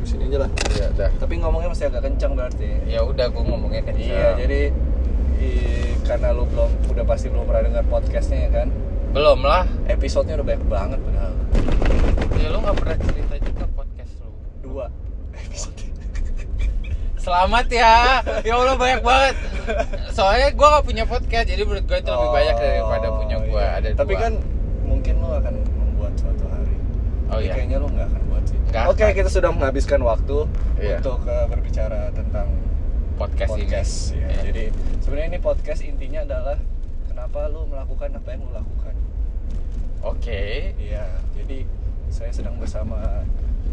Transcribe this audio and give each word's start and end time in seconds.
sampai 0.00 0.16
sini 0.16 0.24
aja 0.32 0.38
lah. 0.40 0.50
Ya 0.72 0.86
udah 0.88 1.08
tapi 1.20 1.34
ngomongnya 1.36 1.68
masih 1.68 1.84
agak 1.86 2.02
kencang 2.08 2.32
berarti. 2.32 2.68
Ya 2.88 3.00
udah 3.04 3.26
gue 3.28 3.42
ngomongnya 3.44 3.82
kencang 3.84 4.08
iya 4.08 4.28
jadi 4.34 4.60
i- 5.38 5.96
karena 6.02 6.28
lu 6.32 6.48
belum 6.48 6.70
udah 6.88 7.04
pasti 7.04 7.26
belum 7.28 7.44
pernah 7.44 7.62
dengar 7.68 7.84
podcastnya 7.86 8.48
ya 8.48 8.50
kan? 8.50 8.68
Belum 9.12 9.38
lah. 9.44 9.68
Episodenya 9.86 10.40
udah 10.40 10.46
banyak 10.48 10.64
banget 10.66 10.98
padahal 10.98 11.32
ya 12.40 12.48
lu 12.48 12.58
nggak 12.58 12.76
pernah 12.80 12.96
cerita 12.98 13.34
juga 13.36 13.64
podcast 13.76 14.12
lu. 14.18 14.30
Dua 14.64 14.84
episode. 15.36 15.76
Selamat 17.20 17.68
ya, 17.68 18.24
ya 18.40 18.52
Allah 18.56 18.80
banyak 18.80 19.04
banget. 19.04 19.36
Soalnya 20.10 20.56
gue 20.56 20.66
gak 20.66 20.84
punya 20.88 21.04
podcast, 21.04 21.46
jadi 21.46 21.68
menurut 21.68 21.84
gue 21.84 21.98
itu 22.00 22.08
lebih 22.08 22.30
banyak 22.32 22.56
daripada 22.56 23.08
punya 23.12 23.36
gue. 23.44 23.60
iya. 23.60 23.76
Ada 23.76 23.88
tapi 23.92 24.12
dua. 24.16 24.22
kan 24.24 24.32
mungkin 24.88 25.14
lu 25.20 25.28
akan 25.28 25.54
membuat 25.68 26.12
suatu 26.16 26.44
hari. 26.48 26.74
Oh, 27.28 27.36
Tapi 27.36 27.44
iya. 27.44 27.52
kayaknya 27.52 27.76
lu 27.76 27.92
nggak 27.92 28.08
akan 28.08 28.22
oke 28.72 29.00
akan. 29.00 29.12
kita 29.12 29.28
sudah 29.28 29.50
menghabiskan 29.50 30.00
waktu 30.00 30.46
Iya. 30.76 30.98
untuk 30.98 31.20
eh, 31.24 31.46
berbicara 31.46 32.10
tentang 32.10 32.46
podcast, 33.16 33.50
podcast 33.50 33.92
ini. 34.10 34.16
ya. 34.16 34.28
Iya. 34.28 34.40
Jadi 34.42 34.64
sebenarnya 35.00 35.28
ini 35.28 35.40
podcast 35.40 35.80
intinya 35.82 36.20
adalah 36.22 36.56
kenapa 37.04 37.40
lu 37.46 37.66
melakukan 37.66 38.08
apa 38.12 38.28
yang 38.28 38.40
lu 38.42 38.52
lakukan. 38.52 38.94
Oke, 40.00 40.72
Iya. 40.74 41.04
Jadi 41.34 41.68
saya 42.08 42.30
sedang 42.30 42.56
bersama 42.56 43.22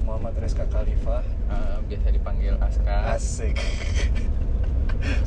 Muhammad 0.03 0.35
Rizka 0.37 0.63
Khalifah. 0.65 1.23
eh, 1.47 1.77
biasa 1.85 2.07
dipanggil 2.09 2.53
Aska. 2.57 2.97
Asik. 3.13 3.55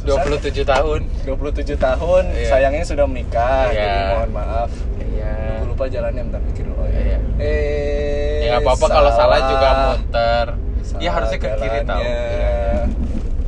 27 0.03 0.67
tahun. 0.67 1.01
27 1.25 1.79
tahun, 1.79 2.25
Iya. 2.29 2.49
sayangnya 2.49 2.85
sudah 2.85 3.07
menikah. 3.07 3.71
Iya. 3.71 3.81
Jadi 3.81 4.03
mohon 4.11 4.31
maaf. 4.35 4.71
Iya. 4.99 5.35
Gue 5.57 5.69
lupa 5.69 5.85
jalannya 5.87 6.23
bentar 6.27 6.43
pikir 6.45 6.65
dulu. 6.67 6.85
Iya. 6.85 7.01
iya. 7.01 7.19
Eh. 7.39 8.30
Ya 8.51 8.57
nggak 8.57 8.67
apa-apa 8.67 8.87
kalau 8.89 9.11
salah 9.13 9.39
juga 9.45 9.69
muter. 9.87 10.47
Salah 10.83 11.01
Ya 11.01 11.11
harusnya 11.13 11.39
ke 11.39 11.49
kiri 11.55 11.81
tahu. 11.85 12.03
Iya. 12.03 12.83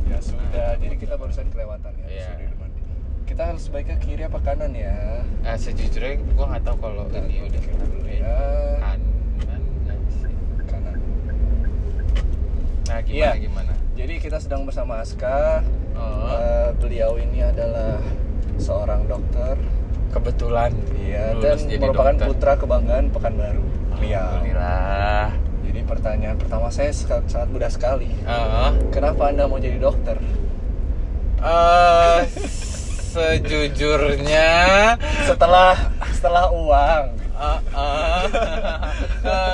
Ya 0.05 0.17
sudah, 0.19 0.69
jadi 0.77 0.95
kita 0.95 1.13
barusan 1.13 1.45
kelewatan 1.49 1.91
ya. 2.01 2.29
Di 2.33 2.45
depan. 2.47 2.69
Kita 3.25 3.41
harus 3.45 3.61
sebaiknya 3.63 3.97
kiri 3.97 4.23
apa 4.23 4.39
kanan 4.39 4.71
ya? 4.71 4.95
Nah, 5.41 5.55
sejujurnya 5.55 6.11
gue 6.17 6.45
nggak 6.45 6.63
tahu 6.63 6.77
kalau 6.79 7.03
Bentar, 7.05 7.25
ini 7.25 7.43
udah 7.43 7.59
pikir 7.59 7.83
dulu 7.83 8.07
ya. 8.07 8.37
kanan. 8.79 9.61
Kanan. 10.63 10.95
Nah 12.83 12.99
gimana 13.01 13.11
Iya. 13.11 13.31
gimana? 13.37 13.73
Jadi 13.93 14.13
kita 14.19 14.37
sedang 14.37 14.63
bersama 14.63 14.93
Aska. 14.97 15.61
Oh, 15.93 16.25
Eh, 16.25 16.69
beliau 16.75 17.15
ini 17.15 17.43
adalah 17.43 17.99
seorang 18.55 19.05
dokter. 19.05 19.59
kebetulan. 20.09 20.69
Iya, 20.95 21.33
dan 21.41 21.57
merupakan 21.75 22.13
dokter. 22.13 22.27
putra 22.29 22.53
kebanggaan 22.55 23.09
Pekanbaru. 23.09 23.65
Riau. 24.03 24.19
Alhamdulillah. 24.19 25.31
Jadi 25.63 25.79
pertanyaan 25.81 26.35
pertama 26.35 26.67
saya 26.67 26.91
sangat 26.91 27.23
mudah 27.47 27.67
sekali. 27.67 28.11
Heeh. 28.19 28.69
Kenapa 28.89 29.31
Anda 29.31 29.47
mau 29.47 29.57
jadi 29.57 29.79
dokter? 29.79 30.19
Eh, 31.39 32.19
sejujurnya 33.05 34.51
Setelah 35.23 35.75
setelah 36.09 36.47
uang. 36.49 37.03
eh, 37.33 37.59
eh, 37.75 38.23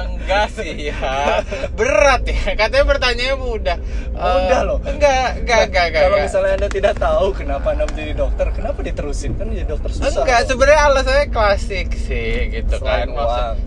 enggak 0.06 0.46
sih 0.52 0.92
ya 0.92 1.42
berat 1.72 2.22
ya 2.24 2.54
katanya 2.54 2.86
pertanyaannya 2.86 3.36
mudah 3.40 3.78
Mudah 4.12 4.62
loh. 4.62 4.78
enggak 4.84 5.40
enggak 5.40 5.62
enggak 5.66 5.86
enggak 5.88 6.04
Kalau 6.04 6.12
enggak. 6.12 6.28
misalnya 6.28 6.54
Anda 6.56 6.70
tidak 6.70 6.96
tahu 7.00 7.26
kenapa 7.34 7.68
Anda 7.72 7.86
menjadi 7.88 8.14
dokter, 8.16 8.48
kenapa 8.52 8.80
diterusin? 8.84 9.32
Kan 9.34 9.50
jadi 9.50 9.66
dokter 9.66 9.90
susah. 9.92 10.12
enggak 10.14 10.42
sebenarnya 10.46 10.82
alasannya 10.86 11.28
klasik 11.30 11.88
sih 11.96 12.30
gitu 12.52 12.74
Selain 12.76 13.08
kan 13.08 13.08
Maksud- 13.10 13.26
uang. 13.48 13.58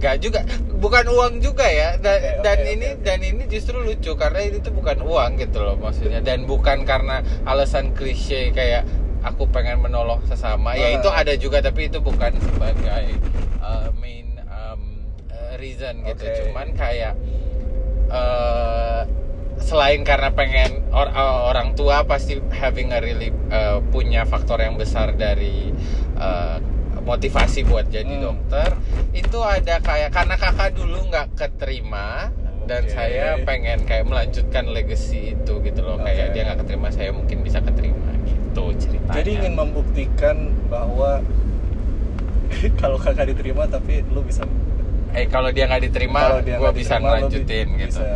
Enggak 0.00 0.16
juga. 0.18 0.40
Bukan 0.80 1.04
uang 1.12 1.44
juga 1.44 1.68
ya. 1.68 2.00
Dan, 2.00 2.16
oke, 2.16 2.40
dan 2.40 2.58
oke, 2.58 2.72
ini 2.72 2.88
oke. 2.96 3.04
dan 3.04 3.18
ini 3.20 3.42
justru 3.46 3.76
lucu 3.78 4.16
karena 4.16 4.40
ini 4.40 4.58
tuh 4.58 4.72
bukan 4.72 5.04
uang 5.04 5.36
gitu 5.36 5.60
loh 5.60 5.76
maksudnya. 5.76 6.24
Dan 6.24 6.48
bukan 6.48 6.88
karena 6.88 7.20
alasan 7.44 7.92
klise 7.92 8.48
kayak 8.50 8.88
aku 9.20 9.44
pengen 9.52 9.84
menolong 9.84 10.24
sesama. 10.24 10.72
Ya 10.72 10.88
Ah. 10.88 10.96
itu 10.96 11.08
ada 11.12 11.36
juga 11.36 11.60
tapi 11.60 11.92
itu 11.92 12.00
bukan 12.00 12.32
sebagai 12.40 13.20
uh, 13.60 13.92
main 14.00 14.40
um, 14.48 15.04
uh, 15.28 15.60
reason 15.60 16.00
gitu. 16.08 16.24
Cuman 16.48 16.72
kayak 16.72 17.12
uh, 18.08 19.04
selain 19.60 20.00
karena 20.02 20.32
pengen 20.32 20.88
or- 20.88 21.12
uh, 21.12 21.52
orang 21.52 21.76
tua 21.76 22.08
pasti 22.08 22.40
having 22.48 22.96
a 22.96 22.98
really 23.04 23.28
uh, 23.52 23.84
punya 23.92 24.24
faktor 24.24 24.56
yang 24.56 24.80
besar 24.80 25.12
dari 25.12 25.68
uh, 26.16 26.56
motivasi 27.02 27.64
buat 27.64 27.86
jadi 27.86 28.08
Hmm. 28.10 28.24
dokter 28.24 28.68
itu 29.12 29.38
ada 29.38 29.78
kayak 29.78 30.10
karena 30.10 30.36
kakak 30.36 30.70
dulu 30.72 30.98
nggak 31.06 31.26
keterima 31.34 32.30
dan 32.64 32.84
Oke. 32.84 32.92
saya 32.92 33.34
pengen 33.42 33.82
kayak 33.82 34.04
melanjutkan 34.04 34.64
legacy 34.66 35.34
itu 35.34 35.52
gitu 35.60 35.80
loh 35.80 35.98
kayak 35.98 36.30
Oke. 36.30 36.32
dia 36.32 36.42
nggak 36.44 36.58
keterima 36.62 36.88
saya 36.88 37.10
mungkin 37.10 37.38
bisa 37.40 37.58
keterima 37.58 38.10
gitu 38.22 38.64
ceritanya 38.76 39.16
Jadi 39.16 39.30
ingin 39.36 39.54
membuktikan 39.54 40.36
bahwa 40.66 41.18
kalau 42.80 42.96
kakak 42.96 43.26
diterima 43.28 43.64
tapi 43.64 44.02
lu 44.06 44.22
bisa 44.22 44.42
eh 45.10 45.26
kalau 45.26 45.50
dia 45.50 45.66
nggak 45.66 45.82
diterima 45.84 46.38
gue 46.38 46.46
bisa 46.46 46.54
diterima, 46.54 46.70
lu 46.70 46.70
bi- 46.70 47.02
ngelanjutin 47.02 47.66
gitu 47.76 47.98
bisa 47.98 48.08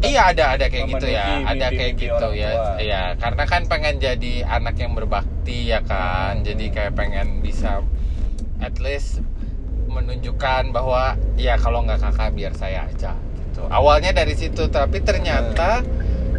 Iya 0.00 0.32
ada 0.32 0.44
ada 0.56 0.66
kayak 0.72 0.86
gitu 0.96 1.06
ya, 1.12 1.24
memenuhi 1.28 1.50
ada 1.52 1.66
kayak 1.68 1.92
mimpi-mimpi 1.92 2.06
gitu 2.08 2.28
ya, 2.32 2.50
tua. 2.56 2.74
ya 2.80 3.02
karena 3.20 3.44
kan 3.44 3.62
pengen 3.68 3.94
jadi 4.00 4.34
anak 4.48 4.74
yang 4.80 4.92
berbakti 4.96 5.58
ya 5.68 5.80
kan, 5.84 6.40
Hmm. 6.40 6.46
jadi 6.48 6.64
kayak 6.72 6.92
pengen 6.96 7.44
bisa 7.44 7.84
at 8.58 8.76
least 8.80 9.20
menunjukkan 9.86 10.72
bahwa 10.72 11.14
ya 11.36 11.60
kalau 11.60 11.84
nggak 11.84 12.00
kakak 12.00 12.32
biar 12.32 12.52
saya 12.56 12.88
aja 12.88 13.12
gitu. 13.36 13.68
Awalnya 13.68 14.16
dari 14.16 14.32
situ, 14.32 14.72
tapi 14.72 15.04
ternyata 15.04 15.84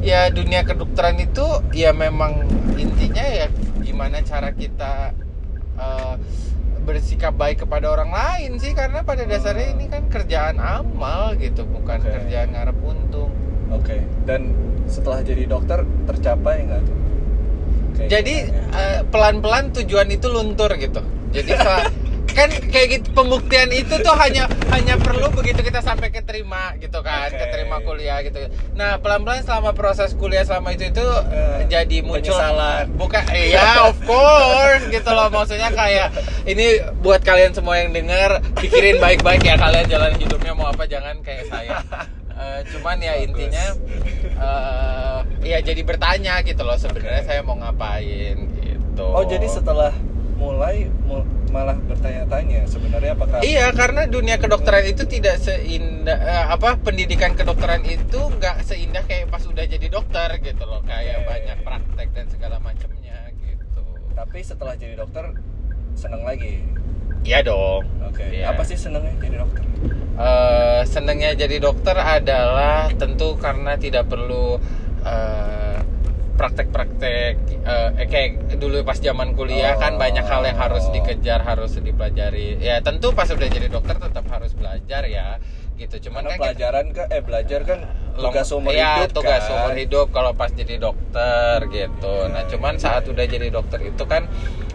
ya 0.01 0.27
dunia 0.33 0.65
kedokteran 0.65 1.15
itu 1.21 1.45
ya 1.71 1.93
memang 1.93 2.43
intinya 2.75 3.23
ya 3.23 3.47
gimana 3.79 4.19
cara 4.25 4.51
kita 4.51 5.13
eh, 5.79 6.15
bersikap 6.83 7.31
baik 7.39 7.63
kepada 7.63 7.87
orang 7.87 8.11
lain 8.11 8.59
sih 8.59 8.75
karena 8.75 9.07
pada 9.07 9.23
dasarnya 9.23 9.71
ini 9.71 9.87
kan 9.87 10.03
kerjaan 10.11 10.59
amal 10.59 11.31
gitu 11.39 11.63
bukan 11.63 12.03
Oke. 12.03 12.11
kerjaan 12.11 12.51
ngarep 12.51 12.75
untung 12.83 13.22
Oke. 13.73 13.97
Dan 14.23 14.53
setelah 14.85 15.19
jadi 15.19 15.43
dokter 15.43 15.79
tercapai 16.03 16.63
nggak 16.63 16.81
tuh? 16.81 16.97
Kayak 17.93 18.09
jadi 18.09 18.35
eh, 18.71 18.99
pelan-pelan 19.05 19.69
tujuan 19.71 20.09
itu 20.09 20.25
luntur 20.25 20.73
gitu 20.73 20.97
jadi 21.29 21.51
kan 22.33 22.49
kayak 22.65 22.87
gitu 22.91 23.13
pembuktian 23.13 23.69
itu 23.69 23.93
tuh 23.95 24.17
hanya 24.17 24.49
hanya 24.69 24.97
perlu 24.97 25.29
begitu 25.29 25.61
kita 25.61 25.77
sampai 25.77 26.09
keterima 26.09 26.73
gitu 26.77 26.97
kan 26.99 27.29
Oke. 27.29 27.37
keterima 27.37 27.77
kuliah 27.79 28.17
gitu 28.21 28.41
nah 28.73 28.97
pelan-pelan 28.97 29.45
selama 29.45 29.69
proses 29.71 30.13
kuliah 30.13 30.41
selama 30.41 30.73
itu 30.73 30.89
itu 30.89 31.05
Eh, 31.29 31.69
jadi 31.69 32.01
muncul 32.01 32.33
penyesalan. 32.33 32.89
bukan 32.97 33.21
iya 33.29 33.85
of 33.85 33.97
course 34.01 34.89
gitu 34.89 35.09
loh 35.09 35.29
maksudnya 35.29 35.69
kayak 35.69 36.09
ini 36.43 36.81
buat 36.99 37.21
kalian 37.21 37.53
semua 37.53 37.77
yang 37.77 37.93
denger 37.93 38.41
pikirin 38.57 38.97
baik-baik 38.97 39.41
ya 39.43 39.53
kalian 39.53 39.85
jalan 39.85 40.17
hidupnya 40.17 40.51
mau 40.51 40.65
apa 40.65 40.89
jangan 40.89 41.21
kayak 41.21 41.45
saya 41.45 41.77
Eh, 42.33 42.59
cuman 42.67 42.97
ya 42.97 43.13
Bagus. 43.13 43.25
intinya 43.25 43.65
eh 44.33 45.19
ya 45.43 45.57
jadi 45.59 45.81
bertanya 45.81 46.41
gitu 46.41 46.61
loh 46.61 46.75
sebenarnya 46.75 47.21
Oke. 47.21 47.27
saya 47.27 47.41
mau 47.41 47.55
ngapain 47.55 48.37
gitu 48.55 49.05
Oh 49.05 49.21
jadi 49.21 49.45
setelah 49.45 49.93
mulai 50.33 50.89
mul- 51.03 51.23
malah 51.47 51.77
bertanya-tanya 51.77 52.65
sebenarnya 52.65 53.13
apakah 53.13 53.37
Iya, 53.39 53.69
karena 53.71 54.09
dunia 54.09 54.35
kedokteran 54.35 54.81
itu 54.83 55.05
tidak 55.05 55.37
seindah 55.37 56.17
eh, 56.17 56.45
apa 56.49 56.75
pendidikan 56.75 57.31
kedokteran 57.31 57.85
itu 57.85 58.17
nggak 58.33 58.65
seindah 58.65 59.05
kayak 59.05 59.29
pas 59.29 59.45
udah 59.45 59.61
jadi 59.63 59.87
dokter 59.87 60.41
gitu 60.41 60.63
loh, 60.63 60.81
kayak 60.81 61.21
Oke. 61.21 61.29
banyak 61.29 61.57
praktek 61.61 62.07
dan 62.11 62.25
segala 62.27 62.57
macamnya 62.57 63.29
gitu. 63.39 63.83
Tapi 64.11 64.39
setelah 64.41 64.73
jadi 64.73 64.97
dokter 64.97 65.37
seneng 65.93 66.25
lagi. 66.25 66.65
Iya 67.23 67.39
dong. 67.41 67.83
Oke. 68.03 68.23
Iya. 68.33 68.51
Apa 68.51 68.61
sih 68.63 68.75
senengnya 68.75 69.15
jadi 69.17 69.37
dokter? 69.39 69.63
Eh, 70.13 70.81
senengnya 70.85 71.31
jadi 71.33 71.57
dokter 71.57 71.95
adalah 71.95 72.85
tentu 72.93 73.33
karena 73.35 73.73
tidak 73.75 74.05
perlu 74.05 74.59
eh, 75.01 75.77
praktek-praktek 76.33 77.33
eh, 77.61 77.89
kayak 78.05 78.29
dulu 78.55 78.81
pas 78.81 78.97
zaman 78.97 79.33
kuliah 79.33 79.73
kan 79.75 79.95
Oh. 79.95 79.99
banyak 79.99 80.21
hal 80.21 80.41
yang 80.43 80.55
harus 80.55 80.85
dikejar 80.89 81.41
harus 81.41 81.77
dipelajari 81.77 82.57
ya 82.57 82.77
tentu 82.79 83.11
pas 83.11 83.25
udah 83.27 83.47
jadi 83.47 83.69
dokter 83.69 83.95
tetap 83.95 84.25
harus 84.27 84.51
belajar 84.51 85.05
ya 85.07 85.37
gitu 85.75 86.09
cuman 86.09 86.21
Karena 86.21 86.29
kan 86.29 86.33
kita- 86.33 86.43
pelajaran 86.43 86.85
kan 86.91 87.05
eh 87.07 87.21
belajar 87.21 87.59
kan 87.63 87.79
tugas 88.15 88.47
umur 88.51 88.71
iya, 88.71 88.91
hidup 88.99 89.09
tugas 89.15 89.41
kan. 89.41 89.53
umur 89.55 89.71
hidup 89.75 90.07
kalau 90.09 90.31
pas 90.31 90.51
jadi 90.51 90.75
dokter 90.77 91.57
gitu. 91.67 92.13
Iya, 92.19 92.29
Nah, 92.29 92.43
cuman 92.45 92.73
iya, 92.75 92.81
saat 92.81 93.03
iya. 93.03 93.11
udah 93.11 93.25
jadi 93.25 93.47
dokter 93.49 93.79
itu 93.83 94.03
kan 94.03 94.23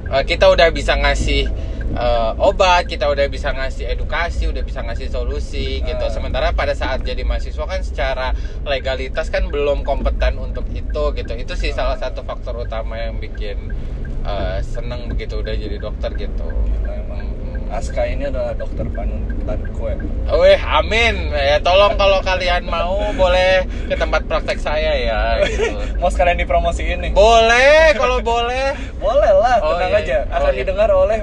eh, 0.09 0.25
kita 0.25 0.47
udah 0.49 0.69
bisa 0.71 0.95
ngasih 0.95 1.47
eh, 1.95 2.31
obat, 2.37 2.85
kita 2.85 3.09
udah 3.09 3.27
bisa 3.27 3.53
ngasih 3.53 3.89
edukasi, 3.89 4.49
udah 4.49 4.61
bisa 4.61 4.81
ngasih 4.83 5.09
solusi 5.09 5.81
gitu. 5.81 6.05
Ah. 6.05 6.13
Sementara 6.13 6.53
pada 6.53 6.73
saat 6.73 7.01
jadi 7.03 7.25
mahasiswa 7.25 7.65
kan 7.65 7.81
secara 7.81 8.33
legalitas 8.65 9.29
kan 9.29 9.49
belum 9.49 9.83
kompeten 9.83 10.37
untuk 10.37 10.69
itu 10.71 11.05
gitu. 11.15 11.33
Itu 11.35 11.55
sih 11.57 11.73
salah 11.73 11.97
satu 11.97 12.21
faktor 12.23 12.61
utama 12.61 12.99
yang 12.99 13.17
bikin 13.17 13.73
eh, 14.25 14.59
seneng 14.61 15.09
begitu 15.09 15.41
udah 15.41 15.55
jadi 15.55 15.77
dokter 15.79 16.13
gitu. 16.15 16.49
Aska 17.69 18.01
ini 18.09 18.25
adalah 18.25 18.57
dokter 18.57 18.89
panutan 18.89 19.61
kue. 19.77 19.93
Weh, 20.33 20.57
amin. 20.57 21.29
Ya 21.37 21.61
tolong 21.61 22.01
kalau 22.01 22.25
kalian 22.25 22.65
mau 22.65 23.13
boleh 23.13 23.69
ke 23.85 23.93
tempat 23.93 24.25
praktek 24.25 24.57
saya 24.57 24.97
ya 24.97 25.21
gitu. 25.45 25.77
Mau 26.01 26.09
sekalian 26.09 26.41
dipromosiin 26.41 26.97
nih? 26.97 27.13
Boleh, 27.13 27.93
kalau 27.93 28.25
boleh. 28.33 28.73
Boleh 28.97 29.33
lah, 29.37 29.61
Oh, 29.61 29.77
tenang 29.77 30.01
iya, 30.01 30.01
aja. 30.01 30.19
Akan 30.33 30.49
Oh, 30.49 30.53
iya. 30.57 30.59
didengar 30.65 30.89
oleh 30.89 31.21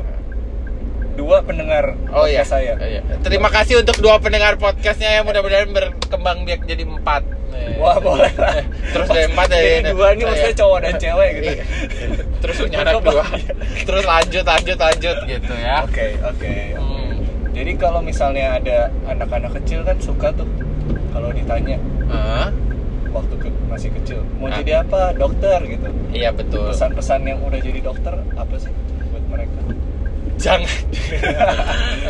dua 1.16 1.42
pendengar 1.42 1.96
Oh 2.12 2.24
iya, 2.24 2.42
podcast 2.42 2.50
saya. 2.54 2.74
Oh, 2.76 2.86
iya. 2.86 3.02
Terima 3.20 3.48
kasih 3.48 3.80
untuk 3.80 3.98
dua 3.98 4.20
pendengar 4.20 4.56
podcastnya 4.56 5.10
yang 5.14 5.26
mudah-mudahan 5.26 5.68
berkembang 5.68 6.44
biar 6.44 6.60
jadi 6.62 6.84
empat. 6.84 7.24
Eh. 7.50 7.80
Wah, 7.80 7.96
boleh 7.98 8.32
lah. 8.36 8.62
Terus 8.92 9.08
dari 9.08 9.26
empat 9.28 9.48
Jadi 9.48 9.64
dari 9.80 9.90
dua 9.90 10.08
ini 10.12 10.24
maksudnya 10.24 10.56
cowok 10.56 10.80
dan 10.82 10.94
cewek 10.96 11.30
gitu. 11.34 11.50
Iya. 11.50 11.64
Terus 12.38 12.56
punya 12.60 12.78
anak 12.82 12.96
dua. 13.02 13.24
Terus 13.82 14.04
lanjut, 14.04 14.44
lanjut, 14.44 14.78
lanjut 14.78 15.18
gitu 15.26 15.54
ya. 15.56 15.76
Oke, 15.82 16.06
oke. 16.22 16.54
Hmm. 16.76 17.12
Jadi 17.50 17.72
kalau 17.76 18.00
misalnya 18.00 18.60
ada 18.60 18.78
anak-anak 19.06 19.56
kecil 19.56 19.82
kan 19.82 19.96
suka 19.98 20.30
tuh 20.30 20.44
kalau 21.10 21.32
ditanya 21.32 21.80
Hah? 22.06 22.52
waktu 23.10 23.36
ke- 23.40 23.60
masih 23.66 23.90
kecil 23.94 24.20
mau 24.36 24.52
Ah. 24.52 24.60
jadi 24.60 24.84
apa 24.84 25.16
dokter 25.16 25.64
gitu. 25.64 25.88
Iya 26.12 26.36
betul. 26.36 26.68
Pesan-pesan 26.68 27.24
yang 27.24 27.40
udah 27.40 27.58
jadi 27.58 27.80
dokter 27.80 28.12
apa 28.36 28.56
sih 28.60 28.72
buat 29.08 29.24
mereka? 29.32 29.60
Jangan. 30.36 30.68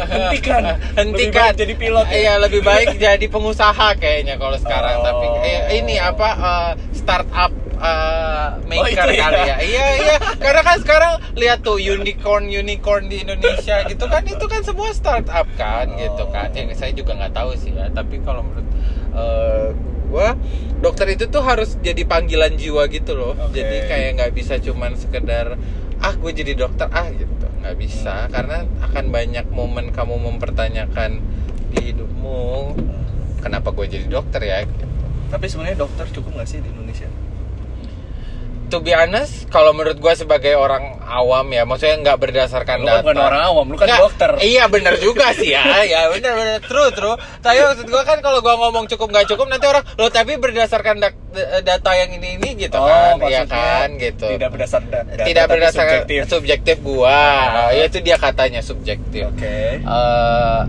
Hentikan. 0.09 0.63
Hentikan. 0.97 1.51
jadi 1.53 1.73
pilot 1.77 2.07
ya? 2.09 2.17
Iya, 2.17 2.33
lebih 2.41 2.61
baik 2.61 2.97
jadi 2.97 3.25
pengusaha 3.29 3.95
kayaknya 3.95 4.35
kalau 4.35 4.57
sekarang. 4.57 5.01
Oh. 5.01 5.05
Tapi 5.05 5.25
eh, 5.45 5.61
ini 5.79 5.95
apa 6.01 6.29
eh, 6.33 6.71
startup 6.91 7.51
eh, 7.75 8.47
maker 8.65 8.81
Oh, 8.81 9.13
ya? 9.13 9.25
kali 9.29 9.39
ya. 9.45 9.57
Iya, 9.61 9.85
iya. 10.01 10.15
Karena 10.41 10.61
kan 10.65 10.77
sekarang 10.81 11.13
lihat 11.37 11.61
tuh 11.61 11.77
unicorn 11.77 12.49
unicorn 12.49 13.07
di 13.07 13.21
Indonesia 13.21 13.85
gitu 13.85 14.05
kan 14.07 14.25
itu 14.25 14.45
kan 14.47 14.61
semua 14.65 14.89
startup 14.91 15.45
kan 15.55 15.85
Oh. 15.93 15.97
gitu 15.99 16.23
kan. 16.33 16.49
Yang 16.51 16.81
saya 16.81 16.91
juga 16.91 17.13
nggak 17.15 17.33
tahu 17.33 17.51
sih 17.55 17.71
ya, 17.71 17.93
tapi 17.93 18.19
kalau 18.25 18.41
menurut 18.41 18.67
eh, 19.15 19.69
gua 20.09 20.33
dokter 20.75 21.13
itu 21.13 21.25
tuh 21.29 21.41
harus 21.41 21.77
jadi 21.81 22.03
panggilan 22.05 22.57
jiwa 22.57 22.85
gitu 22.89 23.13
loh. 23.13 23.33
Oke. 23.37 23.57
Jadi 23.57 23.77
kayak 23.85 24.09
nggak 24.17 24.31
bisa 24.33 24.57
cuman 24.59 24.97
sekedar 24.97 25.55
ah 25.95 26.11
gue 26.11 26.27
jadi 26.27 26.59
dokter 26.59 26.91
ah 26.91 27.07
gitu 27.07 27.31
nggak 27.65 27.81
bisa 27.81 28.29
karena 28.29 28.61
akan 28.77 29.09
banyak 29.09 29.49
momen 29.49 29.89
kamu 29.89 30.21
mempertanyakan 30.21 31.17
di 31.73 31.89
hidupmu 31.89 32.77
kenapa 33.41 33.73
gue 33.73 33.89
jadi 33.89 34.05
dokter 34.05 34.45
ya 34.45 34.69
Tapi 35.33 35.49
sebenarnya 35.49 35.81
dokter 35.81 36.05
cukup 36.13 36.37
nggak 36.37 36.45
sih 36.45 36.61
di 36.61 36.69
Indonesia? 36.69 37.09
To 38.65 38.77
be 38.79 38.91
honest 38.91 39.45
kalau 39.47 39.71
menurut 39.71 39.95
gue 39.95 40.13
sebagai 40.13 40.53
orang 40.53 40.97
awam 41.01 41.47
ya 41.47 41.63
maksudnya 41.63 42.01
nggak 42.01 42.17
berdasarkan 42.19 42.77
Lu 42.77 42.85
kan 42.85 42.91
data 42.91 43.03
bukan 43.03 43.17
orang 43.19 43.41
awam, 43.43 43.65
lu 43.65 43.75
kan 43.75 43.85
Nggak, 43.85 44.01
dokter. 44.01 44.31
iya 44.41 44.65
benar 44.65 44.95
juga 44.97 45.31
sih 45.31 45.49
ya 45.49 45.63
ya 45.87 46.09
benar 46.09 46.33
benar 46.33 46.59
true 46.61 46.89
true 46.89 47.13
tapi 47.39 47.57
maksud 47.59 47.85
gue 47.85 48.03
kan 48.03 48.17
kalau 48.19 48.39
gue 48.39 48.53
ngomong 48.53 48.85
cukup 48.87 49.07
nggak 49.07 49.27
cukup 49.27 49.45
nanti 49.47 49.65
orang 49.65 49.85
lo 49.93 50.07
tapi 50.07 50.35
berdasarkan 50.35 50.95
dak- 50.97 51.21
data 51.61 51.91
yang 51.93 52.09
ini 52.13 52.35
ini 52.35 52.49
gitu 52.57 52.73
kan 52.73 52.87
iya 52.87 53.03
Oh, 53.07 53.17
maksudnya 53.17 53.45
kan 53.47 53.89
gitu 53.97 54.25
Tidak 54.29 54.49
berdasar 54.49 54.81
da- 54.83 55.03
data, 55.05 55.23
tidak 55.23 55.45
berdasarkan 55.47 55.97
subjektif. 55.99 56.21
subjektif, 56.27 56.75
gua 56.81 57.11
Ah. 57.11 57.69
ya 57.69 57.83
itu 57.85 57.99
dia 57.99 58.17
katanya 58.17 58.59
subjektif 58.59 59.27
Oke. 59.27 59.79
Eh, 59.79 60.61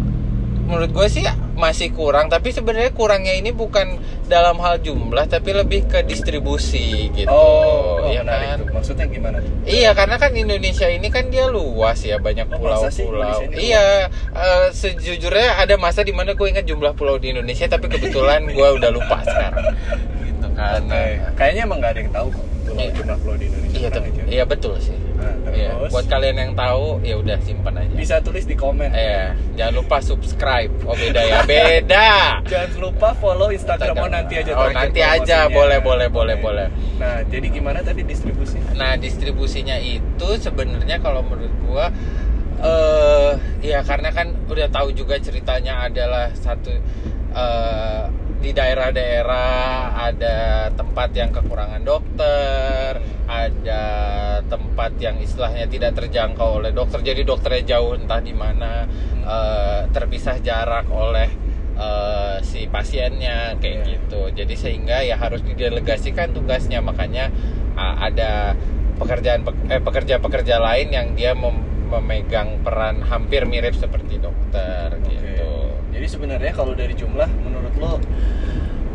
menurut 0.67 0.91
gue 0.91 1.07
sih 1.07 1.23
masih 1.55 1.89
kurang 1.89 2.27
tapi 2.27 2.51
sebenarnya 2.51 2.91
kurangnya 2.91 3.33
ini 3.33 3.49
bukan 3.49 3.97
dalam 4.27 4.59
hal 4.59 4.77
jumlah 4.77 5.25
tapi 5.25 5.55
lebih 5.55 5.87
ke 5.87 6.03
distribusi 6.03 7.09
gitu 7.13 7.31
Oh, 7.31 8.03
oh, 8.03 8.11
ya 8.11 8.21
kan 8.21 8.59
tuh. 8.59 8.75
Maksudnya 8.75 9.07
gimana? 9.07 9.39
Iya 9.63 9.95
karena 9.95 10.17
kan 10.17 10.35
Indonesia 10.35 10.85
ini 10.85 11.07
kan 11.07 11.31
dia 11.31 11.47
luas 11.47 12.03
ya 12.03 12.19
banyak 12.19 12.45
Oh, 12.49 12.59
pulau-pulau. 12.59 13.41
Ini 13.47 13.57
Iya 13.57 13.85
eh, 14.35 14.67
sejujurnya 14.71 15.57
ada 15.59 15.75
masa 15.77 16.03
di 16.03 16.11
mana 16.11 16.35
gue 16.35 16.45
ingat 16.45 16.65
jumlah 16.65 16.93
pulau 16.93 17.17
di 17.17 17.31
Indonesia 17.31 17.65
tapi 17.65 17.87
kebetulan 17.87 18.45
gue 18.45 18.69
udah 18.75 18.91
lupa 18.91 19.23
sekarang. 19.23 19.65
Gitu 20.27 20.49
kan. 20.53 20.83
Oke. 20.83 21.05
Kayaknya 21.35 21.63
emang 21.65 21.79
nggak 21.79 21.93
ada 21.95 22.01
yang 22.01 22.13
tahu 22.13 22.29
kok 22.29 22.45
pulau 22.67 22.77
Iya. 22.77 22.91
jumlah 22.93 23.17
pulau 23.23 23.37
di 23.37 23.45
Indonesia. 23.47 23.77
Iya, 23.79 23.89
tapi- 23.89 24.13
iya 24.27 24.45
betul 24.45 24.75
sih. 24.77 24.97
Nah, 25.17 25.35
terus 25.49 25.91
Buat 25.93 26.07
kalian 26.13 26.37
yang 26.37 26.53
tahu 26.53 27.01
ya 27.01 27.17
udah 27.17 27.39
simpan 27.41 27.75
aja. 27.81 27.95
bisa 27.97 28.15
tulis 28.21 28.45
di 28.45 28.53
komen. 28.53 28.93
Iya, 28.93 29.33
jangan 29.57 29.75
lupa 29.81 29.97
subscribe. 30.05 30.73
Oh 30.85 30.93
beda 30.93 31.21
ya, 31.25 31.41
beda. 31.49 32.11
Jangan 32.53 32.71
lupa 32.79 33.09
follow 33.17 33.49
Instagram 33.49 33.95
oh 33.97 34.09
nanti 34.13 34.35
aja. 34.39 34.53
Oh, 34.53 34.69
nanti 34.69 35.01
aja. 35.01 35.49
Boleh, 35.49 35.81
boleh, 35.81 36.09
boleh, 36.13 36.37
boleh. 36.37 36.67
Nah, 37.01 37.25
jadi 37.27 37.47
gimana 37.49 37.81
tadi 37.81 38.05
distribusi? 38.05 38.61
Nah 38.77 38.95
distribusinya 39.01 39.77
itu 39.81 40.29
sebenarnya 40.37 41.01
kalau 41.01 41.25
menurut 41.25 41.53
gua 41.65 41.89
eh 42.57 43.33
ya 43.61 43.85
karena 43.85 44.09
kan 44.17 44.33
udah 44.49 44.69
tahu 44.73 44.89
juga 44.97 45.21
ceritanya 45.21 45.89
adalah 45.89 46.33
satu 46.33 46.73
eh, 47.37 48.03
di 48.37 48.51
daerah-daerah 48.53 49.51
ada 49.97 50.69
tempat 50.73 51.09
yang 51.13 51.33
kekurangan 51.33 51.83
dokter, 51.83 53.01
ada 53.45 53.83
tempat 54.49 54.97
yang 54.97 55.21
istilahnya 55.21 55.69
tidak 55.69 55.93
terjangkau 55.95 56.65
oleh 56.65 56.73
dokter, 56.73 57.05
jadi 57.05 57.21
dokternya 57.23 57.77
jauh 57.77 57.93
entah 57.93 58.21
di 58.21 58.33
mana, 58.33 58.89
eh, 59.23 59.81
terpisah 59.93 60.41
jarak 60.41 60.89
oleh 60.89 61.29
eh, 61.77 62.41
si 62.41 62.65
pasiennya 62.73 63.61
kayak 63.61 63.85
Iya. 63.85 63.93
gitu. 64.01 64.21
Jadi 64.33 64.55
sehingga 64.57 65.05
ya 65.05 65.21
harus 65.21 65.45
didelegasikan 65.45 66.33
tugasnya, 66.33 66.81
makanya 66.81 67.29
ah, 67.77 68.01
ada 68.01 68.57
pekerjaan 68.97 69.45
eh, 69.69 69.85
pekerja-pekerja 69.85 70.57
lain 70.57 70.89
yang 70.89 71.13
dia 71.13 71.37
mem- 71.37 71.69
memegang 71.93 72.65
peran 72.65 73.05
hampir 73.05 73.45
mirip 73.45 73.77
seperti 73.77 74.17
dokter 74.17 74.97
gitu. 75.05 75.53
Jadi 75.93 76.07
sebenarnya 76.09 76.53
kalau 76.57 76.73
dari 76.73 76.97
jumlah 76.97 77.29
menurut 77.45 77.75
lo 77.77 78.01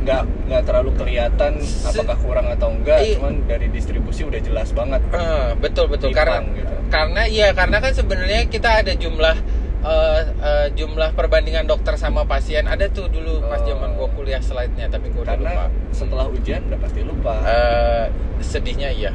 nggak 0.02 0.22
nggak 0.46 0.64
terlalu 0.64 0.92
kelihatan 0.96 1.54
apakah 1.84 2.18
kurang 2.18 2.48
atau 2.50 2.70
enggak, 2.70 3.00
Iya. 3.00 3.16
cuman 3.16 3.34
dari 3.46 3.68
distribusi 3.68 4.22
udah 4.24 4.40
jelas 4.40 4.70
banget. 4.72 5.02
Eh, 5.08 5.50
betul 5.56 5.86
betul 5.88 6.10
Di 6.10 6.16
karena 6.16 6.42
gitu. 6.48 6.74
karena 6.90 7.22
iya 7.26 7.48
karena 7.52 7.78
kan 7.78 7.92
sebenarnya 7.92 8.42
kita 8.46 8.82
ada 8.82 8.94
jumlah 8.94 9.38
eh, 9.82 10.22
eh, 10.24 10.68
jumlah 10.74 11.14
perbandingan 11.14 11.66
dokter 11.66 11.94
sama 11.96 12.22
pasien 12.24 12.66
ada 12.66 12.86
tuh 12.88 13.08
dulu 13.08 13.42
pas 13.44 13.58
Oh. 13.58 13.66
zaman 13.68 13.94
gua 13.94 14.10
kuliah 14.12 14.38
slide-nya 14.38 14.86
tapi 14.88 15.10
gua 15.10 15.22
udah 15.24 15.38
lupa. 15.38 15.64
Setelah 15.92 16.26
ujian 16.28 16.62
udah 16.66 16.80
pasti 16.80 17.02
lupa. 17.02 17.34
Eh, 17.44 18.06
sedihnya 18.42 18.90
iya 18.90 19.12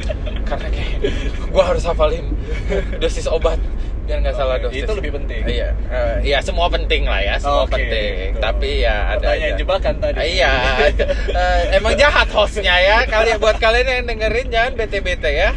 karena 0.48 0.68
kayak 0.68 0.96
gua 1.48 1.64
harus 1.66 1.84
hafalin 1.84 2.28
dosis 2.96 3.24
obat 3.26 3.56
biar 4.10 4.18
nggak 4.20 4.34
salah 4.34 4.56
Oke, 4.56 4.64
dosis 4.66 4.82
itu 4.82 4.92
lebih 4.92 5.12
penting. 5.14 5.40
iya 5.46 5.68
eh, 5.86 6.16
iya 6.26 6.38
semua 6.40 6.66
penting 6.66 7.06
lah 7.06 7.20
ya 7.20 7.34
semua 7.38 7.62
Oke, 7.62 7.78
penting 7.78 8.10
gitu. 8.28 8.38
tapi 8.40 8.82
ya 8.82 8.96
ada 9.08 9.22
Pertanyaan 9.22 9.46
aja. 9.46 9.58
jebakan 9.58 9.94
tadi. 9.96 10.16
Eh, 10.16 10.26
iya 10.34 10.52
Eh, 11.30 11.60
emang 11.72 11.94
jahat 11.94 12.28
hostnya 12.28 12.74
ya 12.76 13.06
kalian 13.06 13.38
buat 13.38 13.56
kalian 13.56 13.86
yang 13.86 14.04
dengerin 14.04 14.46
jangan 14.48 14.72
bete 14.74 14.98
bete 14.98 15.30
ya 15.30 15.50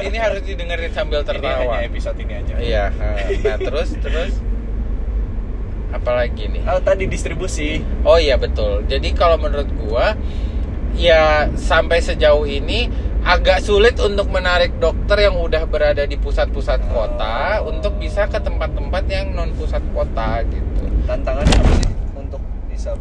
ini 0.00 0.18
harus 0.18 0.42
didengerin 0.42 0.90
sambil 0.90 1.22
Ini 1.22 1.28
tertawa 1.30 1.62
hanya 1.72 1.86
episode 1.86 2.18
ini 2.18 2.34
aja. 2.34 2.54
iya 2.58 2.84
eh, 2.90 3.38
nah 3.40 3.56
terus 3.56 3.94
terus 3.96 4.32
apalagi 5.90 6.46
nih 6.48 6.62
Oh, 6.66 6.78
tadi 6.80 7.06
distribusi. 7.06 7.78
Oh 8.02 8.14
iya 8.16 8.34
betul. 8.36 8.82
Jadi 8.84 9.10
kalau 9.12 9.36
menurut 9.36 9.66
gua 9.76 10.14
ya 10.92 11.46
sampai 11.52 11.98
sejauh 11.98 12.42
ini 12.42 12.90
agak 13.24 13.60
sulit 13.60 13.96
untuk 14.00 14.32
menarik 14.32 14.72
dokter 14.80 15.28
yang 15.28 15.36
udah 15.36 15.68
berada 15.68 16.04
di 16.08 16.16
pusat-pusat 16.16 16.80
kota 16.90 17.60
untuk 17.64 17.96
bisa 18.00 18.24
ke 18.26 18.40
tempat-tempat 18.40 19.04
yang 19.08 19.36
non 19.36 19.52
pusat 19.54 19.82
kota 19.92 20.40
gitu. 20.48 20.84
Tantangannya 21.04 21.56
apa 21.60 21.72
sih 21.84 21.92
untuk 22.16 22.42
bisa 22.72 22.96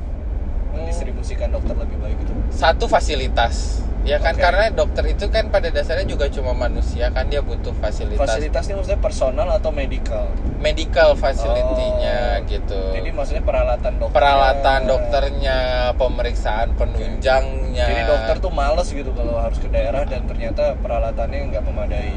mendistribusikan 0.80 1.52
dokter 1.52 1.76
lebih 1.76 1.98
baik 2.00 2.16
gitu? 2.20 2.32
Satu 2.50 2.88
fasilitas. 2.88 3.84
Ya 4.00 4.16
kan 4.16 4.32
Oke. 4.32 4.42
karena 4.42 4.72
dokter 4.72 5.04
itu 5.12 5.28
kan 5.28 5.52
pada 5.52 5.68
dasarnya 5.68 6.08
juga 6.08 6.32
cuma 6.32 6.56
manusia 6.56 7.12
kan 7.12 7.28
dia 7.28 7.44
butuh 7.44 7.76
fasilitas, 7.84 8.24
Fasilitasnya 8.32 8.80
maksudnya 8.80 9.02
personal 9.04 9.48
atau 9.52 9.76
medical? 9.76 10.24
medical 10.64 11.20
facility-nya 11.20 12.40
Oh. 12.40 12.48
gitu. 12.48 12.80
Jadi 12.96 13.10
maksudnya 13.12 13.44
peralatan 13.44 14.00
dokter. 14.00 14.16
peralatan 14.16 14.80
dokternya, 14.88 15.60
pemeriksaan 16.00 16.80
penunjangnya. 16.80 17.86
Jadi 17.86 18.04
dokter 18.08 18.36
tuh 18.40 18.52
males 18.56 18.88
gitu 18.88 19.12
kalau 19.12 19.36
harus 19.36 19.60
ke 19.60 19.68
daerah 19.68 20.08
dan 20.08 20.24
ternyata 20.24 20.80
peralatannya 20.80 21.52
nggak 21.52 21.64
memadai. 21.68 22.16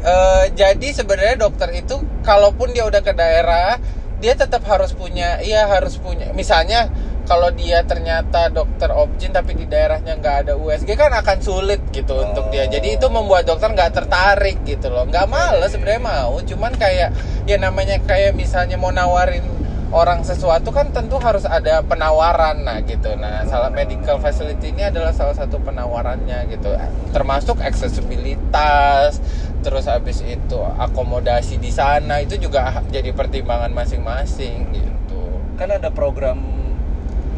Eh, 0.00 0.44
jadi 0.54 0.88
sebenarnya 0.94 1.36
dokter 1.36 1.74
itu 1.74 1.98
kalaupun 2.22 2.70
dia 2.70 2.86
udah 2.86 3.02
ke 3.02 3.12
daerah 3.12 3.82
dia 4.20 4.36
tetap 4.36 4.62
harus 4.64 4.92
punya 4.92 5.40
iya 5.40 5.64
harus 5.64 5.96
punya 5.96 6.28
misalnya 6.32 6.92
kalau 7.30 7.46
dia 7.54 7.86
ternyata 7.86 8.50
dokter 8.50 8.90
objin 8.90 9.30
tapi 9.30 9.54
di 9.54 9.70
daerahnya 9.70 10.18
nggak 10.18 10.36
ada 10.42 10.52
USG 10.58 10.98
kan 10.98 11.14
akan 11.14 11.38
sulit 11.38 11.78
gitu 11.94 12.18
Oh. 12.18 12.26
untuk 12.26 12.50
dia. 12.50 12.66
Jadi 12.66 12.98
itu 12.98 13.06
membuat 13.06 13.46
dokter 13.46 13.70
nggak 13.70 13.94
tertarik 13.94 14.66
gitu 14.66 14.90
loh. 14.90 15.06
Nggak 15.06 15.30
males 15.30 15.70
sebenarnya 15.70 16.02
mau. 16.02 16.42
Cuman 16.42 16.74
kayak 16.74 17.14
ya 17.46 17.54
namanya 17.54 18.02
kayak 18.02 18.34
misalnya 18.34 18.74
mau 18.74 18.90
nawarin 18.90 19.46
orang 19.94 20.26
sesuatu 20.26 20.74
kan 20.74 20.90
tentu 20.90 21.22
harus 21.22 21.46
ada 21.46 21.86
penawaran 21.86 22.66
nah 22.66 22.82
gitu. 22.82 23.14
Nah 23.14 23.46
salah 23.46 23.70
medical 23.70 24.18
facility 24.18 24.74
ini 24.74 24.90
adalah 24.90 25.14
salah 25.14 25.38
satu 25.38 25.62
penawarannya 25.62 26.50
gitu. 26.50 26.74
Termasuk 27.14 27.62
aksesibilitas 27.62 29.22
terus 29.62 29.86
habis 29.86 30.18
itu 30.26 30.58
akomodasi 30.58 31.62
di 31.62 31.70
sana 31.70 32.18
itu 32.26 32.42
juga 32.42 32.82
jadi 32.90 33.14
pertimbangan 33.14 33.70
masing-masing 33.70 34.74
gitu. 34.74 35.22
Kan 35.54 35.70
ada 35.70 35.94
program 35.94 36.59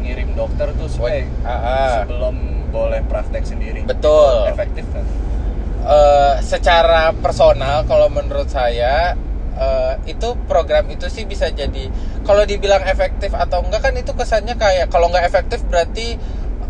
ngirim 0.03 0.35
dokter 0.35 0.67
tuh 0.75 0.91
supaya 0.91 1.23
Ah, 1.41 1.49
ah. 1.49 1.91
sebelum 2.03 2.35
boleh 2.69 3.01
praktek 3.07 3.47
sendiri 3.47 3.87
Betul. 3.87 4.51
efektif 4.51 4.83
kan 4.91 5.05
Eh, 5.83 6.35
secara 6.39 7.11
personal 7.11 7.83
kalau 7.83 8.07
menurut 8.07 8.47
saya 8.47 9.19
eh, 9.53 9.93
itu 10.07 10.31
program 10.47 10.87
itu 10.87 11.11
sih 11.11 11.27
bisa 11.27 11.51
jadi 11.51 11.91
kalau 12.23 12.47
dibilang 12.47 12.87
efektif 12.87 13.35
atau 13.35 13.59
enggak 13.59 13.83
kan 13.83 13.93
itu 13.99 14.15
kesannya 14.15 14.55
kayak 14.55 14.87
kalau 14.87 15.11
nggak 15.11 15.27
efektif 15.27 15.59
berarti 15.67 16.15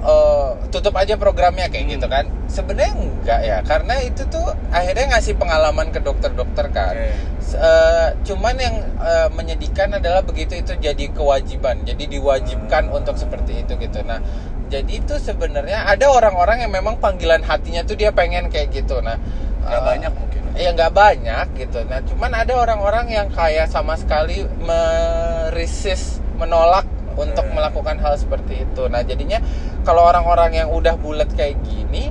eh, 0.04 0.50
tutup 0.68 0.94
aja 0.94 1.16
programnya 1.16 1.68
kayak 1.68 1.86
Hmm. 1.88 1.94
gitu 1.96 2.08
kan 2.08 2.26
sebenarnya 2.46 2.94
enggak 2.94 3.40
ya 3.42 3.58
karena 3.64 3.96
itu 4.00 4.28
tuh 4.28 4.44
akhirnya 4.70 5.16
ngasih 5.16 5.34
pengalaman 5.34 5.90
ke 5.90 6.00
dokter-dokter 6.00 6.68
kan 6.70 6.94
Oke. 6.94 7.12
S- 7.40 7.56
eh, 7.56 8.08
cuman 8.24 8.56
yang 8.56 8.76
eh, 9.00 9.28
menyedihkan 9.32 9.96
adalah 9.96 10.22
begitu 10.22 10.60
itu 10.60 10.76
jadi 10.76 11.06
kewajiban 11.10 11.82
jadi 11.84 12.04
diwajibkan 12.06 12.92
Hmm. 12.92 12.98
untuk 13.00 13.16
seperti 13.16 13.64
itu 13.64 13.74
gitu 13.78 14.04
nah 14.04 14.20
jadi 14.68 14.94
itu 15.00 15.16
sebenarnya 15.18 15.86
ada 15.86 16.10
orang-orang 16.10 16.66
yang 16.66 16.72
memang 16.74 16.98
panggilan 16.98 17.40
hatinya 17.42 17.84
tuh 17.84 17.94
dia 17.94 18.10
pengen 18.10 18.50
kayak 18.50 18.74
gitu 18.74 19.00
nah 19.00 19.16
nggak 19.64 19.80
eh, 19.80 19.86
banyak 19.86 20.12
mungkin 20.12 20.42
ya 20.54 20.70
nggak 20.70 20.94
banyak 20.94 21.46
gitu 21.58 21.80
nah 21.86 22.04
cuman 22.04 22.32
ada 22.36 22.54
orang-orang 22.54 23.08
yang 23.08 23.28
kayak 23.30 23.66
sama 23.66 23.96
sekali 23.96 24.44
meresist 24.60 26.20
menolak 26.36 26.86
untuk 27.16 27.46
melakukan 27.50 27.98
hal 28.00 28.18
seperti 28.18 28.66
itu. 28.66 28.86
Nah 28.90 29.02
jadinya 29.02 29.40
kalau 29.82 30.06
orang-orang 30.06 30.58
yang 30.58 30.70
udah 30.70 30.98
bulat 30.98 31.30
kayak 31.34 31.62
gini 31.64 32.10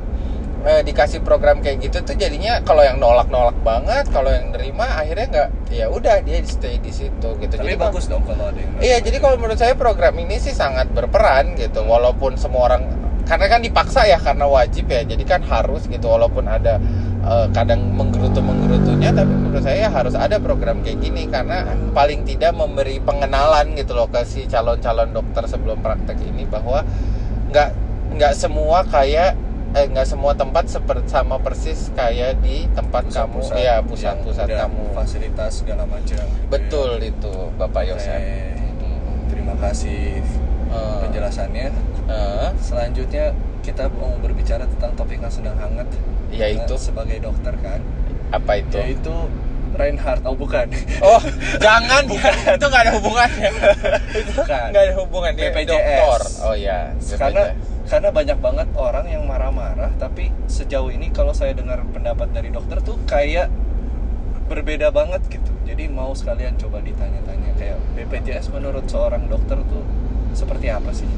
eh, 0.63 0.83
dikasih 0.87 1.27
program 1.27 1.59
kayak 1.59 1.83
gitu 1.83 2.07
tuh 2.07 2.15
jadinya 2.15 2.63
kalau 2.63 2.87
yang 2.87 3.03
nolak-nolak 3.03 3.59
banget 3.67 4.07
kalau 4.15 4.31
yang 4.31 4.55
nerima 4.55 4.87
akhirnya 4.95 5.27
nggak 5.27 5.49
ya 5.75 5.91
udah 5.91 6.23
dia 6.23 6.39
stay 6.47 6.79
di 6.79 6.95
situ 6.95 7.29
gitu. 7.43 7.55
Tapi 7.59 7.67
Jadi 7.67 7.75
kalau- 7.75 7.91
bagus 7.91 8.05
dong 8.07 8.23
kalau 8.23 8.47
ada 8.47 8.59
yang 8.63 8.71
Iya, 8.79 8.97
jadi 9.03 9.19
kalau 9.19 9.37
menurut 9.43 9.59
saya 9.59 9.75
program 9.75 10.15
ini 10.23 10.39
sih 10.39 10.55
sangat 10.55 10.87
berperan 10.95 11.59
gitu, 11.59 11.83
walaupun 11.83 12.39
semua 12.39 12.71
orang 12.71 12.83
karena 13.23 13.47
kan 13.47 13.63
dipaksa 13.63 14.03
ya 14.07 14.19
karena 14.19 14.47
wajib 14.47 14.91
ya, 14.91 15.07
jadi 15.07 15.23
kan 15.23 15.41
harus 15.47 15.87
gitu, 15.87 16.11
walaupun 16.11 16.43
ada 16.47 16.83
eh, 17.23 17.47
kadang 17.55 17.95
menggerutu 17.95 18.43
menggerutunya, 18.43 19.11
tapi 19.15 19.33
menurut 19.33 19.63
saya 19.63 19.89
harus 19.89 20.15
ada 20.19 20.37
program 20.43 20.83
kayak 20.83 20.99
gini 21.01 21.31
karena 21.31 21.65
paling 21.95 22.27
tidak 22.27 22.53
memberi 22.53 22.99
pengenalan 22.99 23.75
gitu 23.79 23.95
loh 23.95 24.11
ke 24.11 24.23
si 24.27 24.45
calon-calon 24.51 25.15
dokter 25.15 25.47
sebelum 25.47 25.79
praktek 25.81 26.19
ini 26.23 26.45
bahwa 26.47 26.83
nggak 27.51 27.71
nggak 28.19 28.35
semua 28.37 28.85
kayak 28.85 29.39
eh 29.73 29.89
nggak 29.89 30.05
semua 30.05 30.37
tempat 30.37 30.69
seperti 30.69 31.09
sama 31.09 31.41
persis 31.41 31.89
kayak 31.97 32.37
di 32.45 32.69
tempat 32.77 33.09
kamu 33.09 33.41
Pusat-pusat 33.41 33.57
ya 33.57 33.77
pusat-pusat 33.81 34.47
kamu 34.53 34.83
fasilitas 34.93 35.65
segala 35.65 35.89
macam 35.89 36.21
betul 36.53 37.01
ya. 37.01 37.09
itu 37.09 37.33
bapak 37.57 37.89
Yosef 37.89 38.21
Oke. 38.21 38.53
Hmm. 38.85 39.33
terima 39.33 39.55
kasih 39.57 40.21
Eh, 40.73 40.99
penjelasannya 41.05 41.69
eh. 42.09 42.49
selanjutnya 42.57 43.37
kita 43.61 43.93
mau 43.93 44.17
berbicara 44.25 44.65
tentang 44.65 44.97
topik 44.97 45.21
yang 45.21 45.29
sedang 45.29 45.57
hangat 45.61 45.85
Yaitu? 46.33 46.75
Sebagai 46.77 47.19
dokter 47.19 47.55
kan 47.59 47.81
apa 48.29 48.53
itu? 48.57 48.77
yaitu 48.77 49.13
Reinhardt 49.73 50.21
oh 50.25 50.33
bukan 50.33 50.69
Oh, 51.01 51.21
jangan 51.65 52.05
bukan. 52.05 52.33
itu 52.33 52.65
nggak 52.67 52.83
ada 52.83 52.93
hubungannya. 52.93 53.51
itu 54.15 54.33
Bukan. 54.35 54.67
nggak 54.69 54.83
ada 54.83 54.95
hubungannya. 54.99 55.43
BPJS. 55.47 55.69
Dokter. 55.69 56.21
Oh 56.45 56.55
ya. 56.55 56.93
karena 57.15 57.43
karena 57.83 58.09
banyak 58.11 58.39
banget 58.39 58.69
orang 58.73 59.07
yang 59.07 59.25
marah-marah 59.25 59.93
tapi 59.97 60.29
sejauh 60.47 60.89
ini 60.89 61.09
kalau 61.09 61.33
saya 61.33 61.53
dengar 61.53 61.81
pendapat 61.87 62.29
dari 62.31 62.49
dokter 62.49 62.81
tuh 62.81 62.97
kayak 63.05 63.53
berbeda 64.45 64.89
banget 64.89 65.21
gitu 65.29 65.49
jadi 65.63 65.89
mau 65.89 66.13
sekalian 66.13 66.57
coba 66.57 66.81
ditanya-tanya 66.81 67.53
kayak 67.55 67.77
BPJS 67.95 68.49
menurut 68.49 68.85
seorang 68.87 69.25
dokter 69.27 69.57
tuh 69.63 69.85
seperti 70.33 70.69
apa 70.69 70.89
sih 70.91 71.09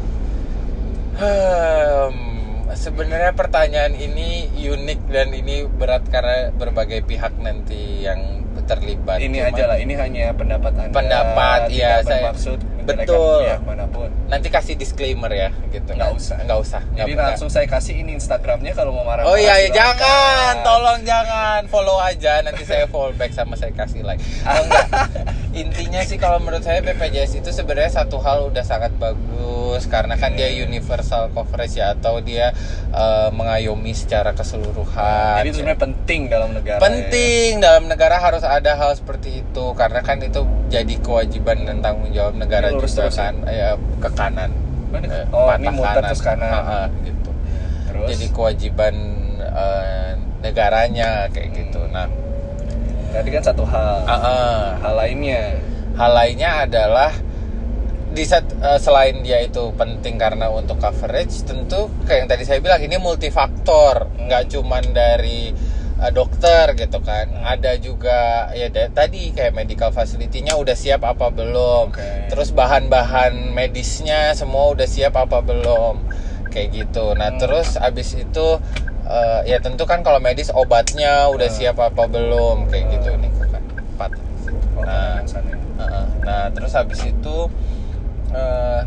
Hmm, 1.15 2.34
sebenarnya 2.73 3.33
pertanyaan 3.33 3.93
ini 3.93 4.49
unik 4.51 5.01
dan 5.07 5.29
ini 5.31 5.69
berat 5.69 6.09
karena 6.09 6.49
berbagai 6.51 7.05
pihak 7.05 7.37
nanti 7.37 8.01
yang 8.01 8.41
terlibat. 8.65 9.21
ini 9.21 9.45
Cuman 9.45 9.53
aja 9.53 9.65
lah 9.69 9.77
ini 9.77 9.93
hanya 9.93 10.33
pendapat 10.33 10.73
anda 10.73 10.95
Pendapat, 10.95 11.69
iya, 11.69 12.01
saya- 12.01 12.33
menjelekan 12.33 13.05
Betul. 13.05 13.45
mana 13.61 13.85
pun 13.89 14.09
Nanti 14.25 14.49
kasih 14.49 14.75
disclaimer 14.75 15.29
ya, 15.29 15.53
gitu. 15.69 15.91
Nggak 15.91 16.13
usah. 16.13 16.37
Nggak 16.41 16.59
usah. 16.59 16.81
jadi 16.91 17.11
nggak- 17.11 17.27
langsung 17.31 17.49
saya 17.49 17.67
kasih 17.67 17.95
ini 17.97 18.15
Instagramnya 18.15 18.73
kalau 18.73 18.91
mau 18.91 19.05
marah 19.05 19.23
Oh 19.23 19.35
iya, 19.35 19.59
iya 19.59 19.71
jangan, 19.71 20.63
tolong 20.63 21.01
jangan 21.03 21.61
follow 21.67 21.99
aja 21.99 22.41
nanti 22.41 22.63
saya 22.63 22.87
follow 22.87 23.13
back 23.13 23.31
sama 23.31 23.55
saya 23.55 23.71
kasih 23.71 24.01
like. 24.01 24.19
Oh, 24.43 24.61
enggak. 24.61 24.87
Intinya 25.55 26.03
sih 26.03 26.17
kalau 26.17 26.39
menurut 26.39 26.61
saya 26.61 26.81
BPJS 26.81 27.39
itu 27.39 27.51
sebenarnya 27.51 27.93
satu 27.95 28.19
hal 28.19 28.49
udah 28.49 28.63
sangat 28.63 28.91
bagus 28.97 29.87
karena 29.87 30.15
kan 30.15 30.33
dia 30.33 30.51
universal 30.51 31.31
coverage 31.31 31.75
ya 31.75 31.95
atau 31.95 32.19
dia 32.19 32.51
eh, 32.91 33.29
mengayomi 33.31 33.93
secara 33.93 34.35
keseluruhan. 34.35 35.39
jadi 35.39 35.49
itu 35.49 35.57
sebenarnya 35.57 35.81
penting 35.81 36.21
dalam 36.27 36.51
negara 36.53 36.79
ya. 36.79 36.83
penting 36.83 37.51
dalam 37.59 37.85
negara 37.85 38.17
harus 38.19 38.43
ada 38.43 38.75
hal 38.75 38.95
seperti 38.95 39.43
itu 39.43 39.65
karena 39.75 40.01
kan 40.01 40.19
itu 40.19 40.43
jadi 40.69 40.95
kewajiban 40.99 41.63
dan 41.63 41.79
tanggung 41.79 42.11
jawab 42.11 42.35
negara 42.35 42.67
Ini 42.67 42.75
lurus 42.75 42.91
juga 42.91 43.01
terus 43.05 43.15
ya? 43.15 43.23
kan 43.23 43.35
ya 43.47 43.71
kanan. 44.15 44.51
Eh, 44.95 45.27
Oh, 45.35 45.51
patah 45.51 45.59
ini 45.59 45.69
muter 45.71 46.03
terus 46.07 46.23
kanan. 46.23 46.51
Ha, 46.51 46.61
ha, 46.63 46.81
gitu 47.03 47.31
terus 47.91 48.09
jadi 48.15 48.27
kewajiban 48.31 48.95
eh, 49.43 50.11
negaranya 50.41 51.27
kayak 51.31 51.51
Hmm. 51.51 51.59
gitu. 51.59 51.81
Nah, 51.91 52.07
tadi 53.11 53.29
kan 53.31 53.43
satu 53.43 53.63
hal 53.67 54.03
ah, 54.05 54.15
ah. 54.15 54.63
hal 54.81 54.95
lainnya 54.95 55.59
hal 55.95 56.11
lainnya 56.11 56.51
adalah 56.63 57.11
di 58.11 58.23
saat 58.23 58.47
eh, 58.55 58.79
selain 58.79 59.23
dia 59.23 59.43
itu 59.43 59.75
penting 59.75 60.15
karena 60.15 60.47
untuk 60.47 60.79
coverage, 60.79 61.43
tentu 61.43 61.91
kayak 62.07 62.19
yang 62.25 62.31
tadi 62.31 62.43
saya 62.47 62.63
bilang 62.63 62.79
ini 62.79 62.95
multifaktor, 62.97 64.07
Hmm. 64.07 64.31
nggak 64.31 64.43
cuman 64.49 64.85
dari 64.91 65.51
eh, 66.05 66.13
dokter 66.13 66.77
gitu 66.77 67.01
kan, 67.01 67.27
Hmm. 67.33 67.45
ada 67.49 67.73
juga 67.77 68.53
ya 68.53 68.69
da- 68.69 68.93
tadi 68.93 69.33
kayak 69.33 69.57
medical 69.57 69.89
facility-nya 69.89 70.55
udah 70.55 70.77
siap 70.77 71.01
apa 71.03 71.33
belum, 71.33 71.91
Oke. 71.91 72.29
terus 72.29 72.53
bahan-bahan 72.53 73.51
medisnya 73.51 74.37
semua 74.37 74.69
udah 74.71 74.85
siap 74.85 75.17
apa 75.17 75.41
belum, 75.41 76.05
kayak 76.53 76.69
gitu. 76.71 77.17
Nah 77.17 77.33
Hmm. 77.33 77.41
terus 77.41 77.75
abis 77.77 78.15
itu 78.15 78.47
eh, 79.05 79.41
ya 79.45 79.61
tentu 79.61 79.85
kan 79.85 80.01
kalau 80.01 80.17
medis 80.17 80.49
obatnya 80.49 81.29
udah 81.29 81.49
Hmm. 81.49 81.57
siap 81.57 81.77
apa 81.77 82.05
belum, 82.05 82.69
kayak 82.69 82.89
gitu 82.89 83.13
nih 83.17 83.29
kan 83.37 83.63
empat. 83.97 84.11
oh, 84.77 84.85
Nah. 84.85 85.21
Heeh. 85.75 86.07
Nah, 86.25 86.45
terus 86.55 86.73
habis 86.73 87.05
itu 87.05 87.37
ten- 88.33 88.87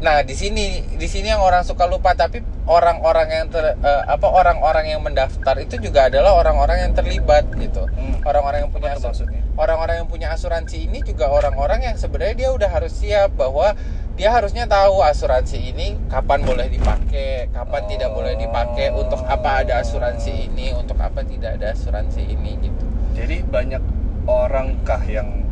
nah 0.00 0.24
di 0.24 0.32
sini 0.32 0.84
di 0.96 1.08
sini 1.10 1.28
yang 1.28 1.42
orang 1.44 1.60
suka 1.66 1.84
lupa 1.84 2.16
tapi 2.16 2.40
orang-orang 2.64 3.28
yang 3.28 3.46
ter, 3.50 3.74
eh, 3.76 4.02
apa 4.06 4.24
orang-orang 4.30 4.94
yang 4.94 5.02
mendaftar 5.02 5.58
itu 5.58 5.76
juga 5.82 6.06
adalah 6.06 6.38
orang-orang 6.38 6.88
yang 6.88 6.92
terlibat 6.94 7.50
gitu. 7.58 7.84
Hmm. 7.90 8.22
Orang-orang 8.22 8.64
yang 8.64 8.72
punya 8.72 8.94
Apa 8.94 9.02
tuh 9.02 9.10
asu- 9.10 9.26
maksudnya? 9.26 9.40
orang-orang 9.60 9.94
yang 10.00 10.08
punya 10.08 10.28
asuransi 10.32 10.88
ini 10.88 11.04
juga 11.04 11.28
orang-orang 11.28 11.84
yang 11.84 11.96
sebenarnya 11.98 12.36
dia 12.46 12.50
udah 12.54 12.70
harus 12.70 12.96
siap 12.96 13.36
bahwa 13.36 13.76
dia 14.16 14.30
harusnya 14.32 14.64
tahu 14.64 15.00
asuransi 15.04 15.72
ini 15.72 15.96
kapan 16.08 16.44
boleh 16.44 16.68
dipakai, 16.68 17.48
kapan 17.52 17.82
tidak 17.88 18.10
boleh 18.12 18.36
dipakai, 18.36 18.92
untuk 18.92 19.20
apa 19.24 19.64
ada 19.64 19.80
asuransi 19.80 20.48
ini, 20.48 20.72
untuk 20.76 20.96
apa 21.00 21.24
tidak 21.24 21.56
ada 21.60 21.72
asuransi 21.72 22.24
ini 22.24 22.56
gitu. 22.60 22.84
jadi 23.16 23.44
banyak 23.44 23.80
orang 24.28 24.76
kah 24.84 25.00
yang 25.04 25.44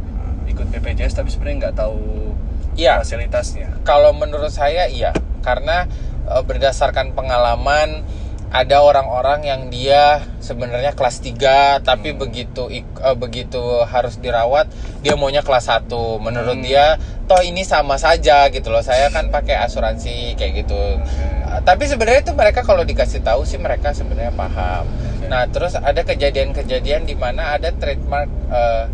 ikut 0.48 0.68
BPJS 0.72 1.16
tapi 1.16 1.28
sebenarnya 1.28 1.68
nggak 1.68 1.76
tahu 1.76 2.32
Iya. 2.78 3.02
fasilitasnya 3.02 3.82
Kalau 3.82 4.14
menurut 4.14 4.54
saya 4.54 4.86
iya, 4.86 5.10
karena 5.42 5.90
e, 6.30 6.34
berdasarkan 6.46 7.12
pengalaman 7.12 8.06
ada 8.48 8.80
orang-orang 8.80 9.44
yang 9.44 9.68
dia 9.68 10.24
sebenarnya 10.40 10.96
kelas 10.96 11.20
3 11.20 11.84
tapi 11.84 12.16
Hmm. 12.16 12.22
begitu 12.22 12.70
e, 12.70 13.10
begitu 13.18 13.60
harus 13.84 14.16
dirawat 14.22 14.70
dia 15.02 15.18
maunya 15.18 15.42
kelas 15.42 15.68
1. 15.68 16.16
Menurut 16.22 16.62
Hmm. 16.62 16.64
dia 16.64 16.96
toh 17.28 17.42
ini 17.42 17.66
sama 17.66 17.98
saja 18.00 18.46
gitu 18.48 18.70
loh. 18.72 18.80
Saya 18.80 19.10
kan 19.12 19.28
pakai 19.28 19.58
asuransi 19.58 20.38
kayak 20.38 20.64
gitu. 20.64 20.78
E, 20.78 21.60
Tapi 21.66 21.84
sebenarnya 21.90 22.22
itu 22.24 22.32
mereka 22.38 22.62
kalau 22.62 22.86
dikasih 22.86 23.20
tahu 23.20 23.42
sih 23.42 23.58
mereka 23.58 23.90
sebenarnya 23.90 24.30
paham. 24.32 24.86
Oke. 24.86 25.26
Nah, 25.28 25.44
terus 25.50 25.74
ada 25.76 26.00
kejadian-kejadian 26.06 27.04
di 27.04 27.18
mana 27.18 27.58
ada 27.58 27.68
trademark 27.74 28.30
eh, 28.48 28.84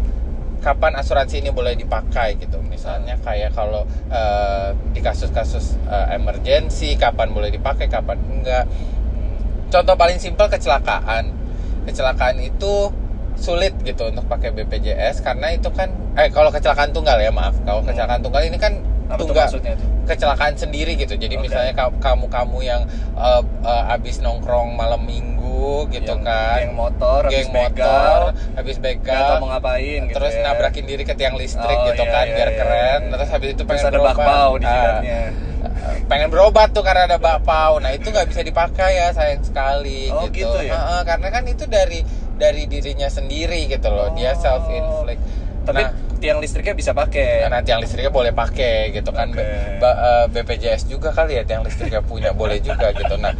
kapan 0.64 0.96
asuransi 0.96 1.44
ini 1.44 1.52
boleh 1.52 1.76
dipakai 1.76 2.40
gitu. 2.40 2.64
Misalnya 2.64 3.20
kayak 3.20 3.52
kalau 3.52 3.84
eh, 4.08 4.72
di 4.96 5.04
kasus-kasus 5.04 5.76
eh, 5.84 6.16
emergency 6.16 6.96
kapan 6.96 7.36
boleh 7.36 7.52
dipakai, 7.52 7.92
kapan 7.92 8.16
enggak. 8.24 8.64
Contoh 9.68 9.92
paling 10.00 10.16
simpel 10.16 10.48
kecelakaan. 10.48 11.28
Kecelakaan 11.84 12.40
itu 12.40 12.88
sulit 13.36 13.74
gitu 13.84 14.08
untuk 14.08 14.24
pakai 14.30 14.54
BPJS 14.54 15.20
karena 15.20 15.50
itu 15.52 15.66
kan 15.74 15.90
eh 16.14 16.30
kalau 16.32 16.48
kecelakaan 16.48 16.96
tunggal 16.96 17.20
ya 17.20 17.28
maaf. 17.28 17.52
Kalau 17.66 17.84
Hmm. 17.84 17.92
kecelakaan 17.92 18.24
tunggal 18.24 18.42
ini 18.48 18.56
kan 18.56 18.72
apa 19.04 19.20
tunggal 19.20 19.44
maksudnya 19.44 19.76
tuh 19.76 19.88
kecelakaan 20.08 20.54
sendiri 20.56 20.96
gitu. 20.96 21.12
Jadi 21.20 21.36
Oke. 21.36 21.44
misalnya 21.50 21.72
kamu 21.76 22.24
kamu 22.32 22.58
yang 22.64 22.88
eh, 23.20 23.42
eh, 23.44 23.94
abis 23.94 24.24
nongkrong 24.24 24.72
malam 24.78 25.04
minggu 25.04 25.43
gitu 25.88 26.14
Yang 26.14 26.22
kan 26.22 26.56
geng 26.58 26.72
motor, 26.74 27.20
habis 27.22 27.34
geng 27.34 27.50
begal, 27.50 28.20
motor 28.22 28.22
habis 28.54 28.76
Nggak 28.76 28.84
begal 28.96 29.30
mau 29.36 29.48
ngapain 29.50 30.00
gitu 30.02 30.14
terus 30.14 30.32
ya. 30.32 30.42
nabrakin 30.44 30.84
diri 30.84 31.02
ke 31.02 31.14
tiang 31.14 31.34
listrik 31.34 31.76
Oh, 31.76 31.86
gitu 31.86 32.02
iya, 32.02 32.12
kan 32.12 32.24
iya, 32.24 32.34
biar 32.34 32.48
iya, 32.48 32.56
keren 32.56 33.00
iya. 33.00 33.10
terus 33.10 33.28
habis 33.28 33.48
itu 33.50 33.62
Terus 33.62 33.68
pengen 33.70 33.84
ada 33.84 33.92
berobat 33.94 34.16
bakpao 34.16 34.52
di 34.54 34.64
Ah, 34.64 34.72
jidatnya. 34.72 35.20
pengen 36.04 36.28
berobat 36.28 36.68
tuh 36.70 36.82
karena 36.82 37.02
ada 37.06 37.18
bakpao 37.18 37.72
nah 37.76 37.90
itu 37.90 38.06
nggak 38.06 38.26
bisa 38.26 38.42
dipakai 38.42 38.90
ya 38.94 39.08
sayang 39.10 39.42
sekali 39.42 40.08
Oh, 40.08 40.28
gitu, 40.28 40.52
gitu 40.52 40.58
ya? 40.62 40.74
Heeh, 40.74 41.00
karena 41.02 41.28
kan 41.28 41.42
itu 41.44 41.64
dari 41.66 42.00
dari 42.34 42.62
dirinya 42.64 43.08
sendiri 43.08 43.66
gitu 43.66 43.88
loh 43.88 44.12
dia 44.12 44.30
Oh. 44.30 44.36
self 44.36 44.64
inflict 44.66 45.22
Tapi 45.64 45.80
nah, 45.80 45.88
tiang 46.14 46.38
listriknya 46.38 46.72
bisa 46.72 46.92
pakai. 46.92 47.48
Nah, 47.48 47.60
tiang 47.60 47.80
listriknya 47.80 48.12
boleh 48.12 48.32
pakai 48.32 48.92
gitu 48.92 49.08
kan. 49.08 49.28
Oke. 49.28 49.40
B- 49.40 49.48
ba- 49.78 49.96
eh, 49.96 50.24
BPJS 50.28 50.84
juga 50.84 51.08
kali 51.08 51.36
ya 51.36 51.42
tiang 51.42 51.64
listriknya 51.64 52.00
punya 52.00 52.32
boleh 52.32 52.60
juga 52.60 52.92
gitu. 52.92 53.16
Nah, 53.16 53.32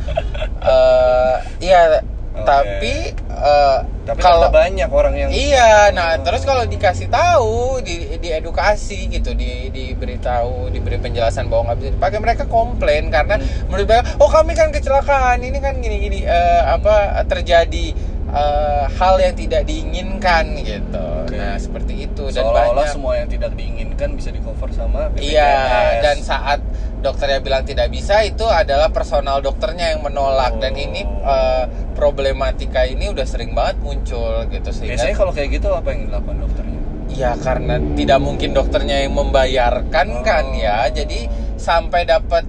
eh 0.65 1.37
iya 1.61 2.01
Oke. 2.35 2.43
tapi 2.45 2.95
eh, 3.31 3.79
Tapi 4.05 4.21
kalau 4.21 4.53
banyak 4.53 4.91
orang 4.91 5.15
yang 5.17 5.31
Iya, 5.33 5.89
nah 5.91 6.13
terus 6.21 6.43
kalau 6.43 6.67
dikasih 6.67 7.09
tahu, 7.09 7.81
di 7.81 8.21
diedukasi 8.21 9.09
gitu, 9.09 9.33
di 9.33 9.71
diberitahu, 9.71 10.69
diberi 10.69 10.99
penjelasan 10.99 11.49
bahwa 11.49 11.73
nggak 11.73 11.79
bisa 11.81 11.91
dipakai, 11.95 12.19
mereka 12.21 12.45
komplain 12.45 13.09
karena 13.09 13.41
Hmm. 13.41 13.71
menurut 13.71 13.87
mereka, 13.87 14.05
oh 14.19 14.29
kami 14.29 14.53
kan 14.53 14.69
kecelakaan, 14.69 15.41
ini 15.41 15.57
kan 15.57 15.79
gini-gini, 15.79 16.27
eh, 16.27 16.63
apa 16.67 17.25
terjadi 17.25 17.95
eh, 18.27 18.85
hal 18.91 19.15
yang 19.17 19.33
tidak 19.33 19.63
diinginkan 19.63 20.59
gitu. 20.59 21.07
Oke. 21.23 21.39
Nah 21.39 21.55
seperti 21.55 21.95
itu 22.03 22.29
dan 22.29 22.43
seolah-olah 22.43 22.83
banyak. 22.83 22.91
semua 22.91 23.13
yang 23.15 23.29
tidak 23.31 23.55
diinginkan 23.55 24.11
bisa 24.13 24.29
di 24.29 24.43
cover 24.43 24.69
sama 24.69 25.07
BPJS. 25.09 25.33
Iya, 25.33 25.55
dan 26.03 26.17
saat 26.19 26.61
dokternya 27.05 27.45
bilang 27.45 27.63
tidak 27.63 27.93
bisa 27.93 28.25
itu 28.25 28.49
adalah 28.49 28.89
personal 28.89 29.45
dokternya 29.45 29.93
yang 29.93 30.01
menolak 30.01 30.57
dan 30.59 30.73
Oh. 30.73 30.81
ini 30.81 31.05
eh, 31.05 31.65
problematika 31.93 32.89
ini 32.89 33.13
udah 33.13 33.27
sering 33.29 33.53
banget 33.53 33.77
muncul 33.85 34.49
gitu 34.49 34.73
sehingga 34.73 34.97
biasanya 34.97 35.15
kalau 35.15 35.33
kayak 35.37 35.61
gitu 35.61 35.69
apa 35.71 35.89
yang 35.93 36.09
dilakukan 36.09 36.39
dokternya? 36.41 36.79
Ya 37.15 37.33
karena 37.39 37.77
tidak 37.95 38.19
mungkin 38.19 38.51
dokternya 38.57 38.97
yang 39.05 39.13
membayarkan 39.15 40.09
Oh. 40.19 40.25
kan 40.25 40.45
ya. 40.57 40.89
Jadi 40.89 41.29
sampai 41.61 42.09
dapat 42.09 42.49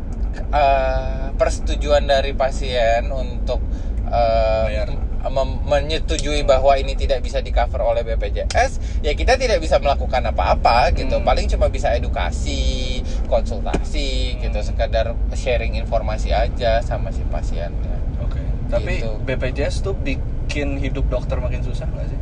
eh, 0.50 1.27
persetujuan 1.35 2.07
dari 2.07 2.31
pasien 2.31 3.12
untuk 3.12 3.59
eh, 4.07 4.63
Bayar. 4.71 4.89
Menyetujui 5.65 6.46
bahwa 6.46 6.77
ini 6.77 6.94
tidak 6.94 7.25
bisa 7.25 7.41
di 7.41 7.50
cover 7.50 7.82
oleh 7.82 8.05
BPJS, 8.05 9.01
ya 9.01 9.12
kita 9.17 9.36
tidak 9.41 9.58
bisa 9.58 9.82
melakukan 9.82 10.22
apa-apa 10.29 10.94
gitu. 10.94 11.17
Hmm. 11.17 11.25
Paling 11.25 11.50
cuma 11.50 11.67
bisa 11.70 11.89
edukasi, 11.98 13.01
konsultasi 13.25 14.38
gitu, 14.38 14.58
Hmm. 14.62 14.67
sekadar 14.67 15.17
sharing 15.34 15.74
informasi 15.82 16.29
aja 16.29 16.79
sama 16.86 17.10
si 17.10 17.25
pasiennya. 17.25 17.98
Oke. 18.22 18.41
Tapi 18.70 19.01
Gitu. 19.01 19.12
BPJS 19.25 19.82
tuh 19.82 19.98
bikin 19.98 20.77
hidup 20.77 21.10
dokter 21.10 21.41
makin 21.41 21.65
susah 21.65 21.89
nggak 21.89 22.08
sih? 22.10 22.22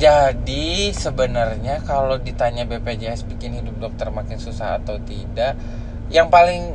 Jadi 0.00 0.90
sebenarnya 0.96 1.84
kalau 1.84 2.18
ditanya 2.18 2.64
BPJS 2.66 3.28
bikin 3.28 3.54
hidup 3.54 3.78
dokter 3.78 4.08
makin 4.10 4.40
susah 4.40 4.80
atau 4.82 4.98
tidak, 5.04 5.54
yang 6.10 6.26
paling 6.32 6.74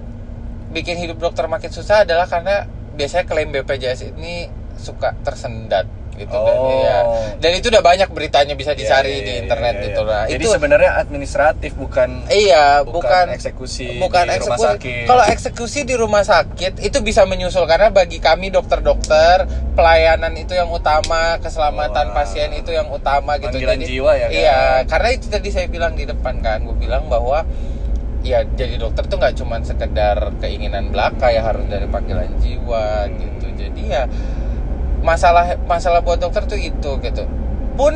bikin 0.72 0.96
hidup 0.96 1.20
dokter 1.20 1.44
makin 1.50 1.68
susah 1.74 2.06
adalah 2.08 2.30
karena 2.30 2.70
biasanya 2.98 3.24
klaim 3.24 3.54
BPJS 3.54 4.12
ini 4.12 4.50
suka 4.76 5.14
tersendat 5.22 5.86
gitu 6.18 6.34
dan 6.34 6.58
Oh. 6.58 6.82
ya. 6.82 6.98
Dan 7.38 7.52
itu 7.54 7.70
udah 7.70 7.86
banyak 7.86 8.10
beritanya 8.10 8.58
bisa 8.58 8.74
dicari 8.74 9.14
Iya, 9.14 9.22
di 9.22 9.32
iya, 9.32 9.42
internet 9.46 9.70
iya, 9.70 9.78
iya. 9.78 9.88
gitu 9.88 10.02
lah. 10.02 10.24
Jadi 10.26 10.42
itu 10.42 10.50
sebenarnya 10.50 10.92
administratif 10.98 11.72
bukan 11.78 12.10
Iya, 12.26 12.82
bukan 12.82 12.98
bukan 13.06 13.26
eksekusi 13.38 14.02
bukan 14.02 14.26
di 14.26 14.34
rumah 14.34 14.58
eksekusi. 14.58 14.66
sakit. 14.66 15.06
Kalau 15.06 15.24
eksekusi 15.24 15.80
di 15.84 15.94
rumah 15.94 16.24
sakit 16.26 16.74
itu 16.82 16.98
bisa 17.06 17.22
menyusul 17.24 17.70
karena 17.70 17.94
bagi 17.94 18.18
kami 18.18 18.50
dokter-dokter 18.50 19.46
pelayanan 19.78 20.34
itu 20.34 20.58
yang 20.58 20.74
utama, 20.74 21.38
keselamatan 21.38 22.10
Wah. 22.10 22.16
pasien 22.18 22.50
itu 22.52 22.74
yang 22.74 22.90
utama 22.90 23.38
gitu. 23.38 23.54
Panggilan 23.54 23.78
jiwa 23.78 24.12
ya, 24.12 24.26
kan? 24.26 24.34
Iya, 24.34 24.60
karena 24.90 25.10
itu 25.14 25.26
tadi 25.30 25.50
saya 25.54 25.70
bilang 25.70 25.94
di 25.94 26.10
depan 26.10 26.42
kan, 26.42 26.66
gue 26.66 26.74
bilang 26.76 27.06
bahwa 27.06 27.46
ya 28.28 28.44
jadi 28.44 28.76
dokter 28.76 29.08
tuh 29.08 29.18
nggak 29.18 29.36
cuma 29.40 29.64
sekedar 29.64 30.36
keinginan 30.44 30.92
belaka 30.92 31.32
ya 31.32 31.48
harus 31.48 31.64
dari 31.72 31.88
panggilan 31.88 32.36
jiwa 32.44 33.08
gitu. 33.16 33.48
Jadi 33.56 33.82
ya 33.88 34.04
masalah 35.02 35.56
masalah 35.64 36.04
buat 36.04 36.20
dokter 36.20 36.44
tuh 36.44 36.60
itu 36.60 36.92
gitu. 37.00 37.24
Pun 37.80 37.94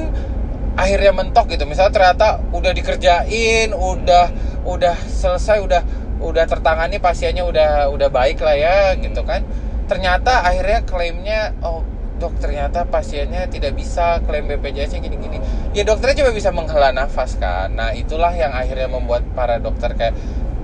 akhirnya 0.79 1.11
mentok 1.11 1.51
gitu. 1.51 1.67
Misalnya 1.67 1.91
ternyata 1.91 2.27
udah 2.55 2.71
dikerjain, 2.71 3.75
udah 3.75 4.25
udah 4.63 4.95
selesai, 4.95 5.59
udah 5.59 5.81
udah 6.21 6.45
tertangani 6.47 7.01
pasiennya 7.01 7.43
udah 7.43 7.91
udah 7.91 8.07
baik 8.07 8.39
lah 8.39 8.55
ya 8.55 8.77
gitu 8.95 9.21
kan. 9.27 9.43
Ternyata 9.91 10.47
akhirnya 10.47 10.87
klaimnya 10.87 11.51
oh 11.59 11.83
dok 12.21 12.37
ternyata 12.37 12.85
pasiennya 12.85 13.49
tidak 13.49 13.73
bisa 13.73 14.21
klaim 14.21 14.45
BPJS-nya 14.45 15.01
gini-gini. 15.01 15.41
Ya 15.73 15.81
dokternya 15.81 16.21
cuma 16.21 16.31
bisa 16.37 16.53
menghela 16.53 16.93
nafas 16.93 17.33
kan. 17.41 17.73
Nah 17.73 17.97
itulah 17.97 18.29
yang 18.37 18.53
akhirnya 18.53 18.85
membuat 18.85 19.25
para 19.33 19.57
dokter 19.57 19.97
kayak 19.97 20.13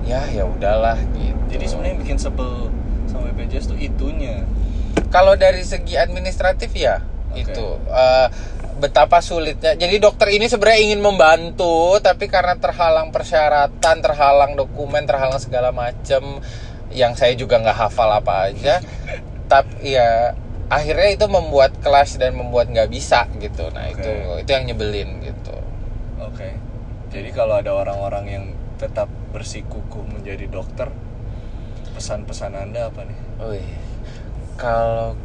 ya 0.06 0.22
ya 0.30 0.46
udahlah 0.46 0.94
gitu. 1.18 1.58
Jadi 1.58 1.64
sebenarnya 1.66 1.96
bikin 1.98 2.16
sebel 2.22 2.70
sama 3.10 3.34
BPJS 3.34 3.74
tuh 3.74 3.78
itunya. 3.82 4.46
Kalau 5.10 5.34
dari 5.34 5.66
segi 5.66 5.98
administratif 5.98 6.70
ya 6.78 7.02
Oke. 7.34 7.42
itu 7.42 7.66
eh, 7.90 8.28
betapa 8.78 9.18
sulitnya. 9.18 9.74
Jadi 9.74 9.98
dokter 9.98 10.30
ini 10.30 10.46
sebenarnya 10.46 10.80
ingin 10.86 11.02
membantu, 11.02 11.98
tapi 11.98 12.30
karena 12.30 12.54
terhalang 12.54 13.10
persyaratan, 13.10 13.96
terhalang 13.98 14.54
dokumen, 14.54 15.02
terhalang 15.02 15.42
segala 15.42 15.74
macam, 15.74 16.38
yang 16.94 17.18
saya 17.18 17.34
juga 17.34 17.58
nggak 17.58 17.74
hafal 17.74 18.08
apa 18.14 18.54
aja. 18.54 18.78
tapi 19.52 19.96
ya 19.96 20.36
akhirnya 20.68 21.08
itu 21.16 21.26
membuat 21.26 21.80
kelas 21.80 22.20
dan 22.20 22.36
membuat 22.36 22.68
nggak 22.68 22.92
bisa 22.92 23.24
gitu. 23.40 23.72
Nah 23.72 23.88
Oke. 23.88 24.00
itu 24.00 24.12
itu 24.44 24.50
yang 24.52 24.64
nyebelin 24.68 25.10
gitu. 25.24 25.56
Oke. 26.20 26.56
Jadi 27.08 27.28
kalau 27.32 27.56
ada 27.56 27.72
orang-orang 27.72 28.24
yang 28.28 28.44
tetap 28.76 29.08
bersikukuh 29.32 30.04
menjadi 30.06 30.44
dokter, 30.46 30.92
pesan-pesan 31.96 32.52
Anda 32.52 32.92
apa 32.92 33.08
nih? 33.08 33.18
Wih, 33.42 33.68
kalau 34.60 35.16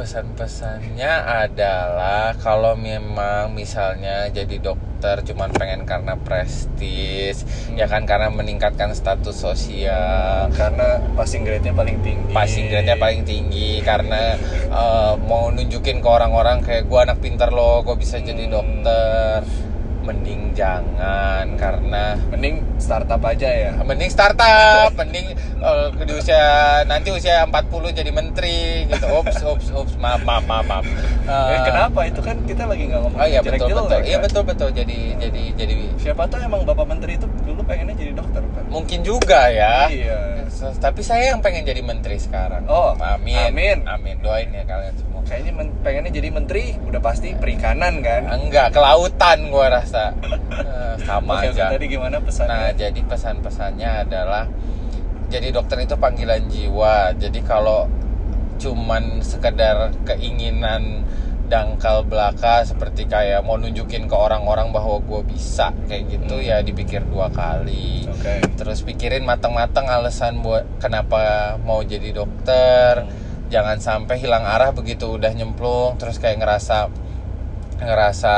pesan-pesannya 0.00 1.12
adalah 1.44 2.32
kalau 2.40 2.72
memang 2.72 3.52
misalnya 3.52 4.32
jadi 4.32 4.56
dokter 4.56 5.20
cuman 5.28 5.52
pengen 5.52 5.84
karena 5.84 6.16
prestis, 6.16 7.44
ya 7.76 7.84
kan 7.84 8.08
karena 8.08 8.32
meningkatkan 8.32 8.96
status 8.96 9.36
sosial, 9.36 10.48
Karena 10.56 11.04
passing 11.12 11.44
grade-nya 11.44 11.76
paling 11.76 12.00
tinggi. 12.00 12.32
passing 12.32 12.72
grade-nya 12.72 12.96
paling 12.96 13.28
tinggi 13.28 13.84
karena 13.84 14.40
eh, 14.72 15.14
mau 15.20 15.52
nunjukin 15.52 16.00
ke 16.00 16.08
orang-orang 16.08 16.64
kayak 16.64 16.88
gua 16.88 17.04
anak 17.04 17.20
pinter 17.20 17.52
loh, 17.52 17.84
gua 17.84 17.96
bisa 18.00 18.16
jadi 18.16 18.48
Hmm. 18.48 18.52
dokter. 18.56 19.44
Mending 20.00 20.56
jangan 20.56 21.46
karena 21.54 22.16
Mending 22.28 22.64
startup 22.76 23.20
aja 23.20 23.46
ya. 23.46 23.70
mending 23.80 24.08
startup, 24.08 24.88
mending 24.94 25.36
eh, 25.36 25.86
di 26.00 26.12
usia 26.12 26.40
nanti 26.84 27.10
usia 27.10 27.44
40 27.44 27.60
jadi 27.92 28.08
menteri 28.08 28.88
gitu. 28.88 29.06
Ups, 29.12 29.44
ups, 29.44 29.66
ups, 29.70 29.92
maaf, 29.96 30.24
maaf, 30.24 30.42
maaf, 30.42 30.64
maaf. 30.64 30.84
Eh, 30.84 31.52
Eh, 31.52 31.60
kenapa 31.62 32.00
itu 32.02 32.20
kan 32.20 32.40
kita 32.42 32.64
lagi 32.64 32.88
nggak 32.88 33.00
ngomong 33.00 33.18
Oh 33.18 33.26
iya 33.26 33.40
betul 33.40 33.68
jelek-jelek, 33.68 33.84
betul. 33.84 34.00
Iya 34.00 34.10
kan? 34.10 34.24
betul 34.24 34.42
betul. 34.42 34.68
Jadi 34.72 34.98
jadi 35.16 35.42
jadi 35.54 35.74
Siapa 36.00 36.24
tahu 36.26 36.40
emang 36.40 36.64
bapak 36.64 36.86
menteri 36.86 37.12
itu 37.14 37.28
dulu 37.44 37.60
pengennya 37.60 37.92
jadi 37.94 38.12
dokter 38.14 38.40
kan? 38.40 38.64
mungkin 38.66 38.98
juga 39.02 39.52
ya. 39.52 39.86
Iya. 39.86 40.48
Tapi 40.76 41.00
saya 41.00 41.30
yang 41.30 41.40
pengen 41.40 41.62
jadi 41.62 41.80
menteri 41.80 42.16
sekarang. 42.16 42.64
Oh, 42.66 42.96
amin. 42.96 43.52
amin. 43.52 43.78
Amin. 43.84 44.16
Doain 44.18 44.48
ya 44.48 44.64
kalian 44.64 44.94
semua. 44.94 45.09
Kayaknya 45.30 45.52
men- 45.54 45.76
pengennya 45.80 46.10
jadi 46.10 46.28
menteri 46.28 46.74
udah 46.80 46.98
pasti 46.98 47.30
perikanan 47.32 48.02
kan? 48.02 48.26
Enggak, 48.28 48.74
kelautan 48.74 49.46
gua 49.48 49.70
rasa. 49.72 50.10
Eh, 50.60 50.94
sama 51.00 51.40
oke, 51.40 51.54
aja. 51.54 51.70
tadi 51.70 51.86
gimana 51.86 52.18
pesannya? 52.18 52.50
Nah, 52.50 52.72
jadi 52.74 53.00
pesan-pesannya 53.00 53.90
adalah 54.02 54.44
jadi 55.28 55.54
dokter 55.54 55.78
itu 55.78 55.94
panggilan 55.94 56.42
jiwa. 56.46 57.14
Jadi 57.14 57.40
kalau 57.40 57.86
cuman 58.58 59.22
sekedar 59.22 59.94
keinginan 60.04 61.06
dangkal 61.46 62.02
belaka 62.02 62.62
seperti 62.62 63.06
kayak 63.06 63.40
mau 63.40 63.56
nunjukin 63.56 64.04
ke 64.04 64.12
orang-orang 64.12 64.70
bahwa 64.70 64.98
gue 65.00 65.22
bisa 65.26 65.70
kayak 65.86 66.10
gitu 66.10 66.34
Hmm. 66.36 66.44
ya 66.44 66.60
dipikir 66.60 67.02
dua 67.04 67.26
kali. 67.28 68.04
Oke. 68.06 68.42
Terus 68.54 68.82
pikirin 68.82 69.22
matang-matang 69.22 69.86
alasan 69.86 70.42
buat 70.42 70.66
kenapa 70.76 71.54
mau 71.60 71.80
jadi 71.80 72.10
dokter. 72.12 73.06
Hmm. 73.06 73.29
Jangan 73.50 73.76
sampai 73.78 74.16
hilang 74.16 74.46
arah 74.46 74.70
begitu 74.70 75.18
udah 75.18 75.34
nyemplung 75.34 75.98
terus 75.98 76.16
kayak 76.16 76.38
ngerasa 76.38 76.86
ngerasa 77.78 78.34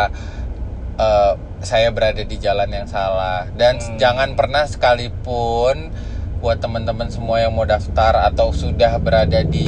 eh, 0.96 1.33
saya 1.61 1.88
berada 1.90 2.22
di 2.22 2.37
jalan 2.37 2.68
yang 2.68 2.87
salah 2.87 3.46
dan 3.53 3.79
Hmm. 3.79 3.96
jangan 3.96 4.35
pernah 4.35 4.64
sekalipun 4.64 5.92
buat 6.42 6.59
teman-teman 6.59 7.07
semua 7.07 7.38
yang 7.38 7.55
mau 7.55 7.62
daftar 7.62 8.27
atau 8.27 8.51
sudah 8.51 8.98
berada 8.98 9.40
di 9.42 9.66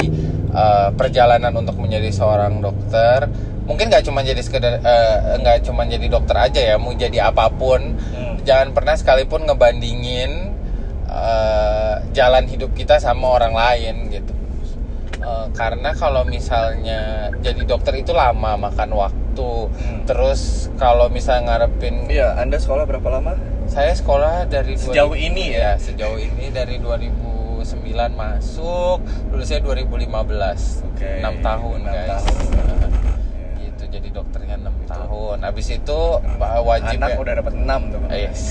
eh, 0.51 0.89
perjalanan 0.95 1.55
untuk 1.55 1.77
menjadi 1.77 2.11
seorang 2.11 2.59
dokter 2.59 3.27
mungkin 3.65 3.89
nggak 3.89 4.05
cuma 4.05 4.21
jadi 4.21 4.39
sekedar 4.39 4.79
eh, 4.79 5.17
nggak 5.39 5.65
cuma 5.65 5.85
jadi 5.85 6.07
dokter 6.07 6.37
aja 6.37 6.61
ya 6.61 6.77
mau 6.77 6.93
jadi 6.93 7.31
apa 7.31 7.47
pun 7.49 7.95
Hmm. 7.95 8.37
jangan 8.43 8.71
pernah 8.71 8.95
sekalipun 8.95 9.45
ngebandingin 9.45 10.51
eh, 11.07 11.95
jalan 12.11 12.45
hidup 12.47 12.75
kita 12.75 12.99
sama 12.99 13.29
orang 13.33 13.55
lain 13.55 14.11
gitu 14.11 14.34
Eh, 15.25 15.47
karena 15.51 15.91
kalau 15.93 16.21
misalnya 16.23 17.01
jadi 17.39 17.65
dokter 17.65 17.97
itu 17.97 18.13
lama 18.13 18.61
makan 18.61 18.91
waktu. 18.93 19.51
Hmm. 19.67 20.05
Terus 20.05 20.41
kalau 20.75 21.09
misalnya 21.09 21.57
ngarepin 21.57 22.07
Iya, 22.07 22.37
Anda 22.37 22.57
sekolah 22.57 22.85
berapa 22.85 23.09
lama? 23.11 23.33
saya 23.65 23.91
sekolah 23.91 24.45
dari 24.45 24.77
Sejauh 24.77 25.17
2000 25.17 25.25
ini 25.25 25.45
ya? 25.51 25.75
sejauh 25.75 26.15
ini 26.15 26.53
dari 26.53 26.77
2009 26.77 27.65
masuk, 28.13 29.01
lulusnya 29.31 29.59
2015. 29.59 30.85
Oke, 30.85 31.09
6 31.19 31.41
tahun, 31.41 31.79
enam 31.81 31.95
guys. 31.97 32.11
tahun. 32.21 32.37
Nah, 32.53 32.89
gitu 33.59 33.83
jadi 33.89 34.09
dokternya 34.13 34.57
6 34.61 34.77
tahun. 34.85 35.37
Habis 35.41 35.67
itu 35.73 35.99
ba- 36.37 36.61
wajib 36.61 37.01
Anak 37.01 37.11
ya. 37.11 37.17
udah 37.19 37.33
dapat 37.35 37.55
6 37.57 37.81
tuh. 37.89 38.01
Eh, 38.07 38.29
Yes, 38.29 38.43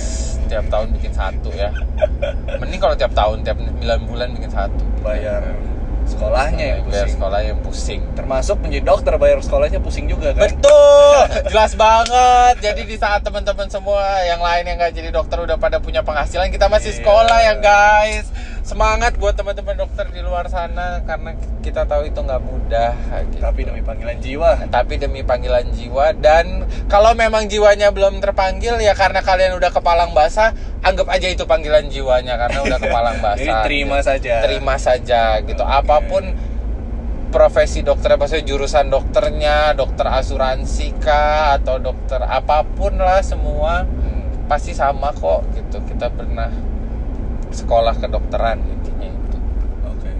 tiap 0.43 0.65
tahun 0.67 0.87
bikin 0.91 1.13
satu 1.13 1.49
ya. 1.53 1.69
Mending 2.59 2.81
kalau 2.81 2.97
tiap 2.97 3.13
tahun, 3.13 3.45
tiap 3.45 3.61
9 3.61 3.79
bulan 4.03 4.33
bikin 4.33 4.49
satu. 4.49 4.81
Bayar 4.99 5.45
sekolahnya 6.13 6.65
yang 6.67 6.81
pusing. 6.83 7.09
sekolah 7.11 7.39
yang 7.41 7.57
pusing. 7.59 8.01
Termasuk 8.13 8.55
menjadi 8.57 8.83
dokter 8.85 9.13
bayar 9.15 9.39
sekolahnya 9.39 9.79
pusing 9.79 10.05
juga 10.05 10.31
kan? 10.31 10.45
Betul, 10.47 11.17
jelas 11.51 11.73
banget. 11.73 12.55
Jadi 12.61 12.81
di 12.85 12.95
saat 12.95 13.21
teman-teman 13.21 13.67
semua 13.67 14.01
yang 14.23 14.39
lain 14.39 14.63
yang 14.63 14.77
nggak 14.77 14.93
jadi 14.93 15.09
dokter 15.09 15.37
udah 15.39 15.57
pada 15.57 15.77
punya 15.77 16.01
penghasilan, 16.01 16.47
kita 16.47 16.67
masih 16.67 16.91
Iya. 16.91 16.97
sekolah 17.01 17.37
ya 17.41 17.53
guys. 17.57 18.25
Semangat 18.63 19.19
buat 19.19 19.35
teman-teman 19.35 19.75
dokter 19.75 20.07
di 20.07 20.23
luar 20.23 20.47
sana 20.47 21.03
karena 21.03 21.35
kita 21.59 21.83
tahu 21.83 22.07
itu 22.07 22.15
nggak 22.15 22.39
mudah. 22.39 22.95
gitu. 23.27 23.43
Tapi 23.43 23.61
demi 23.61 23.83
panggilan 23.83 24.17
jiwa. 24.17 24.51
tapi 24.71 24.95
demi 24.95 25.19
panggilan 25.19 25.67
jiwa 25.69 26.15
dan 26.15 26.63
kalau 26.87 27.11
memang 27.11 27.45
jiwanya 27.45 27.91
belum 27.91 28.17
terpanggil 28.17 28.79
ya 28.79 28.95
karena 28.95 29.19
kalian 29.19 29.53
udah 29.53 29.67
kepalang 29.67 30.15
basah, 30.15 30.55
anggap 30.79 31.11
aja 31.11 31.27
itu 31.27 31.43
panggilan 31.43 31.91
jiwanya 31.91 32.39
karena 32.39 32.63
udah 32.63 32.79
kepalang 32.79 33.19
basah. 33.25 33.43
Jadi 33.43 33.53
terima 33.61 33.99
gitu. 33.99 34.07
saja. 34.07 34.33
Terima 34.39 34.75
saja 34.77 35.21
gitu. 35.43 35.61
Apa 35.61 35.99
pun 36.01 36.23
profesi 37.29 37.83
dokter 37.83 38.15
maksudnya 38.15 38.47
jurusan 38.47 38.87
dokternya, 38.87 39.75
dokter 39.75 40.07
asuransi 40.07 40.95
kah 41.03 41.59
atau 41.59 41.83
dokter 41.83 42.21
apa 42.21 42.63
pun 42.63 42.95
lah 42.95 43.19
semua 43.19 43.83
Hmm. 43.83 44.47
pasti 44.47 44.71
sama 44.71 45.11
kok 45.11 45.43
gitu. 45.51 45.83
Kita 45.83 46.07
pernah 46.07 46.47
sekolah 47.53 47.95
kedokteran 47.95 48.59
intinya 48.61 49.07
itu. 49.07 49.37
Oke. 49.85 50.11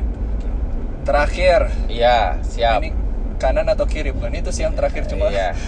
Terakhir, 1.03 1.59
Iya, 1.85 2.39
siap. 2.41 2.79
ini 2.79 2.93
kanan 3.35 3.67
atau 3.67 3.83
kiri 3.83 4.09
bukan 4.09 4.31
itu 4.31 4.49
sih 4.49 4.63
yang 4.63 4.71
terakhir 4.71 5.03
cuma. 5.05 5.27
Iya. 5.27 5.51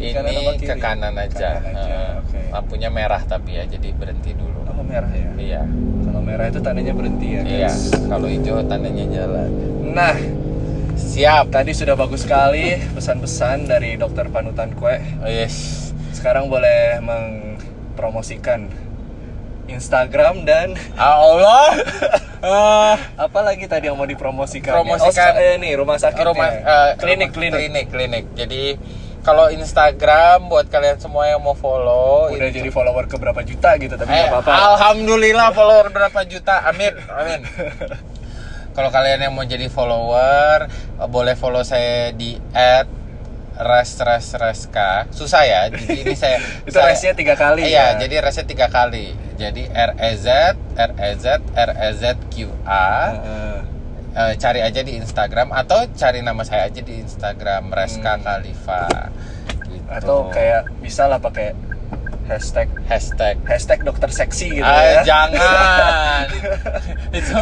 Kanan 0.00 0.32
Ini 0.32 0.56
kiri? 0.56 0.64
ke 0.64 0.74
kanan 0.80 1.12
aja. 1.12 1.60
Kanan 1.60 1.76
aja, 1.76 1.92
Eh, 1.92 2.10
oke. 2.16 2.38
Lampunya 2.48 2.88
merah 2.88 3.20
tapi 3.20 3.52
ya, 3.52 3.68
jadi 3.68 3.92
berhenti 3.92 4.32
dulu. 4.32 4.64
Oh 4.64 4.80
merah 4.80 5.12
ya. 5.12 5.28
Iya. 5.36 5.62
Kalau 6.00 6.20
merah 6.24 6.48
itu 6.48 6.56
tandanya 6.58 6.96
berhenti 6.96 7.28
ya 7.28 7.40
Iya. 7.44 7.70
Kalau 8.08 8.24
hijau 8.24 8.64
tandanya 8.64 9.04
jalan. 9.06 9.50
Nah, 9.92 10.16
Siap. 10.96 11.52
tadi 11.52 11.76
sudah 11.76 11.92
bagus 11.94 12.24
sekali 12.24 12.80
pesan-pesan 12.90 13.68
dari 13.68 14.00
dokter 14.00 14.32
panutan 14.32 14.72
kue. 14.72 14.96
Oh, 15.20 15.28
yes. 15.28 15.92
Sekarang 16.10 16.48
boleh 16.48 16.96
mempromosikan 17.00 18.72
Instagram 19.70 20.42
dan 20.42 20.74
Ah, 20.96 21.16
Allah. 21.16 21.66
Eh, 22.40 22.94
apa 23.16 23.40
lagi 23.40 23.64
tadi 23.64 23.86
yang 23.86 23.94
mau 23.94 24.04
dipromosikan? 24.04 24.72
Promosikan. 24.74 25.32
oh, 25.32 25.40
eh, 25.40 25.56
nih 25.56 25.72
rumah 25.74 25.96
sakit. 25.96 26.24
rumah 26.24 26.48
eh, 26.48 26.90
klinik 26.96 27.30
klinik. 27.30 27.60
klinik 27.60 27.86
klinik. 27.88 28.24
Jadi 28.32 28.64
kalau 29.20 29.48
Instagram 29.48 30.48
buat 30.48 30.66
kalian 30.66 30.96
semua 30.96 31.28
yang 31.28 31.38
mau 31.38 31.52
follow 31.52 32.32
Udah 32.32 32.48
itu- 32.48 32.56
jadi 32.58 32.70
follower 32.70 33.04
ke 33.04 33.16
berapa 33.16 33.40
juta 33.40 33.76
gitu 33.76 33.92
tapi 33.94 34.08
Eh, 34.10 34.24
apa-apa. 34.26 34.48
Alhamdulillah 34.74 35.52
follower 35.52 35.88
berapa 35.88 36.20
juta. 36.24 36.64
Amin. 36.64 36.96
Amin. 37.10 37.40
Kalau 38.70 38.88
kalian 38.88 39.20
yang 39.20 39.34
mau 39.34 39.42
jadi 39.42 39.66
follower, 39.66 40.64
eh, 40.96 41.08
boleh 41.08 41.34
follow 41.34 41.60
saya 41.60 42.10
di 42.10 42.40
@res-res-reska. 43.60 45.06
Susah 45.10 45.42
ya. 45.42 45.60
Jadi 45.68 46.00
ini 46.00 46.14
saya 46.18 46.40
Itu 46.62 46.74
saya- 46.74 46.90
resnya 46.90 47.12
tiga 47.12 47.34
kali 47.34 47.62
Iya, 47.62 47.94
ya? 47.94 48.00
jadi 48.00 48.14
resnya 48.20 48.44
tiga 48.44 48.66
kali. 48.66 49.12
Jadi 49.36 49.68
R 49.68 49.92
E 49.94 50.12
Z 50.14 50.26
R 50.74 50.90
E 50.92 51.10
Z 51.14 51.26
R 51.50 51.70
E 51.70 51.88
Z 51.92 52.02
Q 52.28 52.34
A. 52.62 52.90
Eh, 54.10 54.34
cari 54.34 54.58
aja 54.58 54.82
di 54.82 54.96
Instagram 54.96 55.54
atau 55.54 55.86
cari 55.88 56.18
nama 56.18 56.42
saya 56.42 56.66
aja 56.66 56.80
di 56.80 56.98
Instagram 56.98 57.70
Reska 57.70 58.16
Hmm. 58.16 58.24
Khalifa. 58.24 58.82
Gitu. 59.62 59.86
atau 59.88 60.26
kayak 60.28 60.66
bisa 60.78 61.06
lah 61.06 61.18
pakai 61.18 61.50
hashtag 62.30 62.68
hashtag 62.86 63.34
hashtag 63.42 63.78
dokter 63.82 64.06
seksi 64.08 64.46
gitu 64.52 64.64
Ah, 64.64 64.80
ya. 64.80 65.02
jangan. 65.02 66.26
itu 67.18 67.34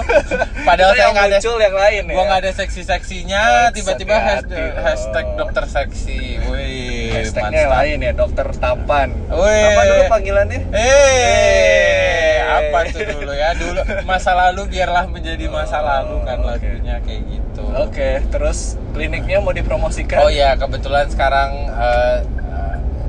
padahal 0.63 0.91
Itu 0.91 0.97
saya 0.97 1.05
yang 1.05 1.13
nggak 1.13 1.27
ada 1.27 1.37
muncul 1.37 1.57
yang 1.59 1.77
lain 1.77 2.03
ya. 2.03 2.15
gua 2.17 2.25
nggak 2.25 2.41
ada 2.41 2.53
seksi-seksinya, 2.55 3.43
Oh, 3.45 3.69
tiba-tiba 3.71 4.15
hashtag, 4.17 4.65
hashtag 4.75 5.27
dokter 5.35 5.65
seksi. 5.67 6.21
Wih, 6.43 7.13
Hashtagnya 7.13 7.45
yang 7.59 7.69
mantap. 7.69 7.79
lain 7.79 7.99
ya, 8.01 8.13
dokter 8.15 8.47
tampan. 8.57 9.09
Wih. 9.29 9.65
Apa 9.69 9.83
dulu 9.85 10.03
panggilannya? 10.09 10.61
Eh, 10.73 12.37
apa 12.41 12.79
tuh 12.89 13.05
dulu 13.07 13.33
ya? 13.33 13.51
Dulu 13.55 13.81
masa 14.03 14.33
lalu 14.35 14.63
biarlah 14.71 15.05
menjadi 15.07 15.45
masa 15.47 15.79
Oh, 15.79 15.85
lalu 15.85 16.17
kan 16.25 16.39
oke. 16.39 16.49
lagunya 16.49 16.97
kayak 17.01 17.23
gitu. 17.27 17.63
Oke, 17.77 18.09
terus 18.29 18.59
kliniknya 18.91 19.39
mau 19.39 19.53
dipromosikan? 19.53 20.19
Oh 20.19 20.31
ya, 20.31 20.55
kebetulan 20.55 21.07
sekarang 21.07 21.51
eh, 21.69 22.17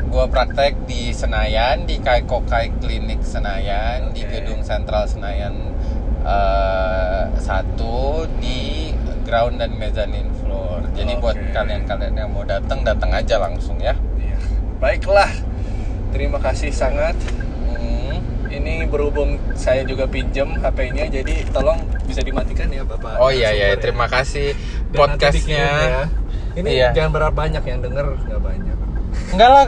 gua 0.10 0.26
praktek 0.26 0.90
di 0.90 1.14
Senayan 1.14 1.86
di 1.86 2.02
Kaikokai 2.02 2.82
Klinik 2.82 3.22
Senayan 3.22 4.10
di 4.10 4.26
Oke. 4.26 4.42
gedung 4.42 4.62
Sentral 4.62 5.06
Senayan 5.06 5.54
eh, 6.26 7.24
satu 7.38 8.26
di 8.42 8.90
ground 9.24 9.62
dan 9.62 9.78
mezzanine 9.78 10.34
floor. 10.42 10.90
Jadi 10.98 11.14
buat 11.22 11.38
Oke. 11.38 11.54
kalian-kalian 11.54 12.16
yang 12.18 12.30
mau 12.34 12.42
datang 12.42 12.82
datang 12.82 13.14
aja 13.14 13.38
langsung 13.38 13.78
ya. 13.78 13.94
Iya. 14.18 14.38
Baiklah. 14.82 15.30
Terima 16.10 16.42
kasih 16.42 16.74
sangat. 16.74 17.14
Hmm. 17.70 18.18
Ini 18.50 18.90
berhubung 18.90 19.38
saya 19.54 19.86
juga 19.86 20.10
pinjem 20.10 20.58
HP-nya, 20.58 21.06
jadi 21.06 21.46
tolong 21.54 21.78
bisa 22.10 22.26
dimatikan 22.26 22.66
ya 22.74 22.82
Bapak. 22.82 23.22
Oh 23.22 23.30
iya 23.30 23.54
iya, 23.54 23.78
ya. 23.78 23.78
terima 23.78 24.10
kasih 24.10 24.58
podcastnya. 24.90 25.70
ya. 25.70 26.04
Ini 26.58 26.66
Iya. 26.66 26.90
jangan 26.98 27.12
berharap 27.14 27.36
banyak 27.38 27.62
yang 27.62 27.80
denger, 27.80 28.18
nggak 28.26 28.42
banyak. 28.42 28.78
Enggak 29.30 29.50
lah, 29.54 29.66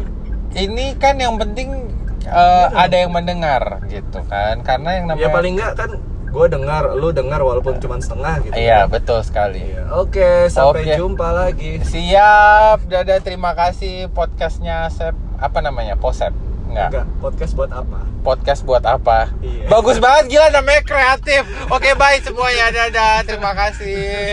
ini 0.55 0.95
kan 0.99 1.15
yang 1.17 1.35
penting 1.39 1.91
eh, 2.25 2.67
ada 2.71 2.95
yang 2.95 3.11
mendengar 3.11 3.83
gitu 3.87 4.19
kan, 4.27 4.61
karena 4.61 4.89
yang 4.99 5.05
namanya 5.11 5.25
Ya 5.25 5.29
paling 5.31 5.53
nggak 5.57 5.73
kan 5.75 5.91
gue 6.31 6.47
dengar, 6.47 6.95
lu 6.95 7.11
dengar 7.11 7.43
walaupun 7.43 7.75
cuma 7.83 7.99
setengah 7.99 8.39
gitu. 8.47 8.55
Iya 8.55 8.87
kan. 8.87 8.95
betul 8.95 9.19
sekali. 9.19 9.59
Iya. 9.67 9.83
Oke, 9.99 10.47
sampai 10.47 10.95
jumpa 10.95 11.27
lagi. 11.35 11.83
Siap, 11.83 12.87
dadah 12.87 13.19
terima 13.19 13.51
kasih 13.51 14.07
podcastnya 14.15 14.87
Sep 14.87 15.11
apa 15.41 15.59
namanya 15.59 15.99
Posep 15.99 16.31
Enggak. 16.71 16.87
Enggak, 16.87 17.07
podcast 17.19 17.51
buat 17.59 17.71
apa? 17.75 17.99
Podcast 18.23 18.61
buat 18.63 18.83
apa? 18.87 19.27
Iya. 19.43 19.67
Bagus 19.67 19.99
banget 19.99 20.31
gila 20.31 20.47
namanya 20.55 20.81
kreatif. 20.87 21.43
Oke, 21.67 21.91
bye 21.99 22.15
semuanya. 22.23 22.71
Dadah. 22.71 23.27
Terima 23.27 23.51
kasih. 23.51 24.29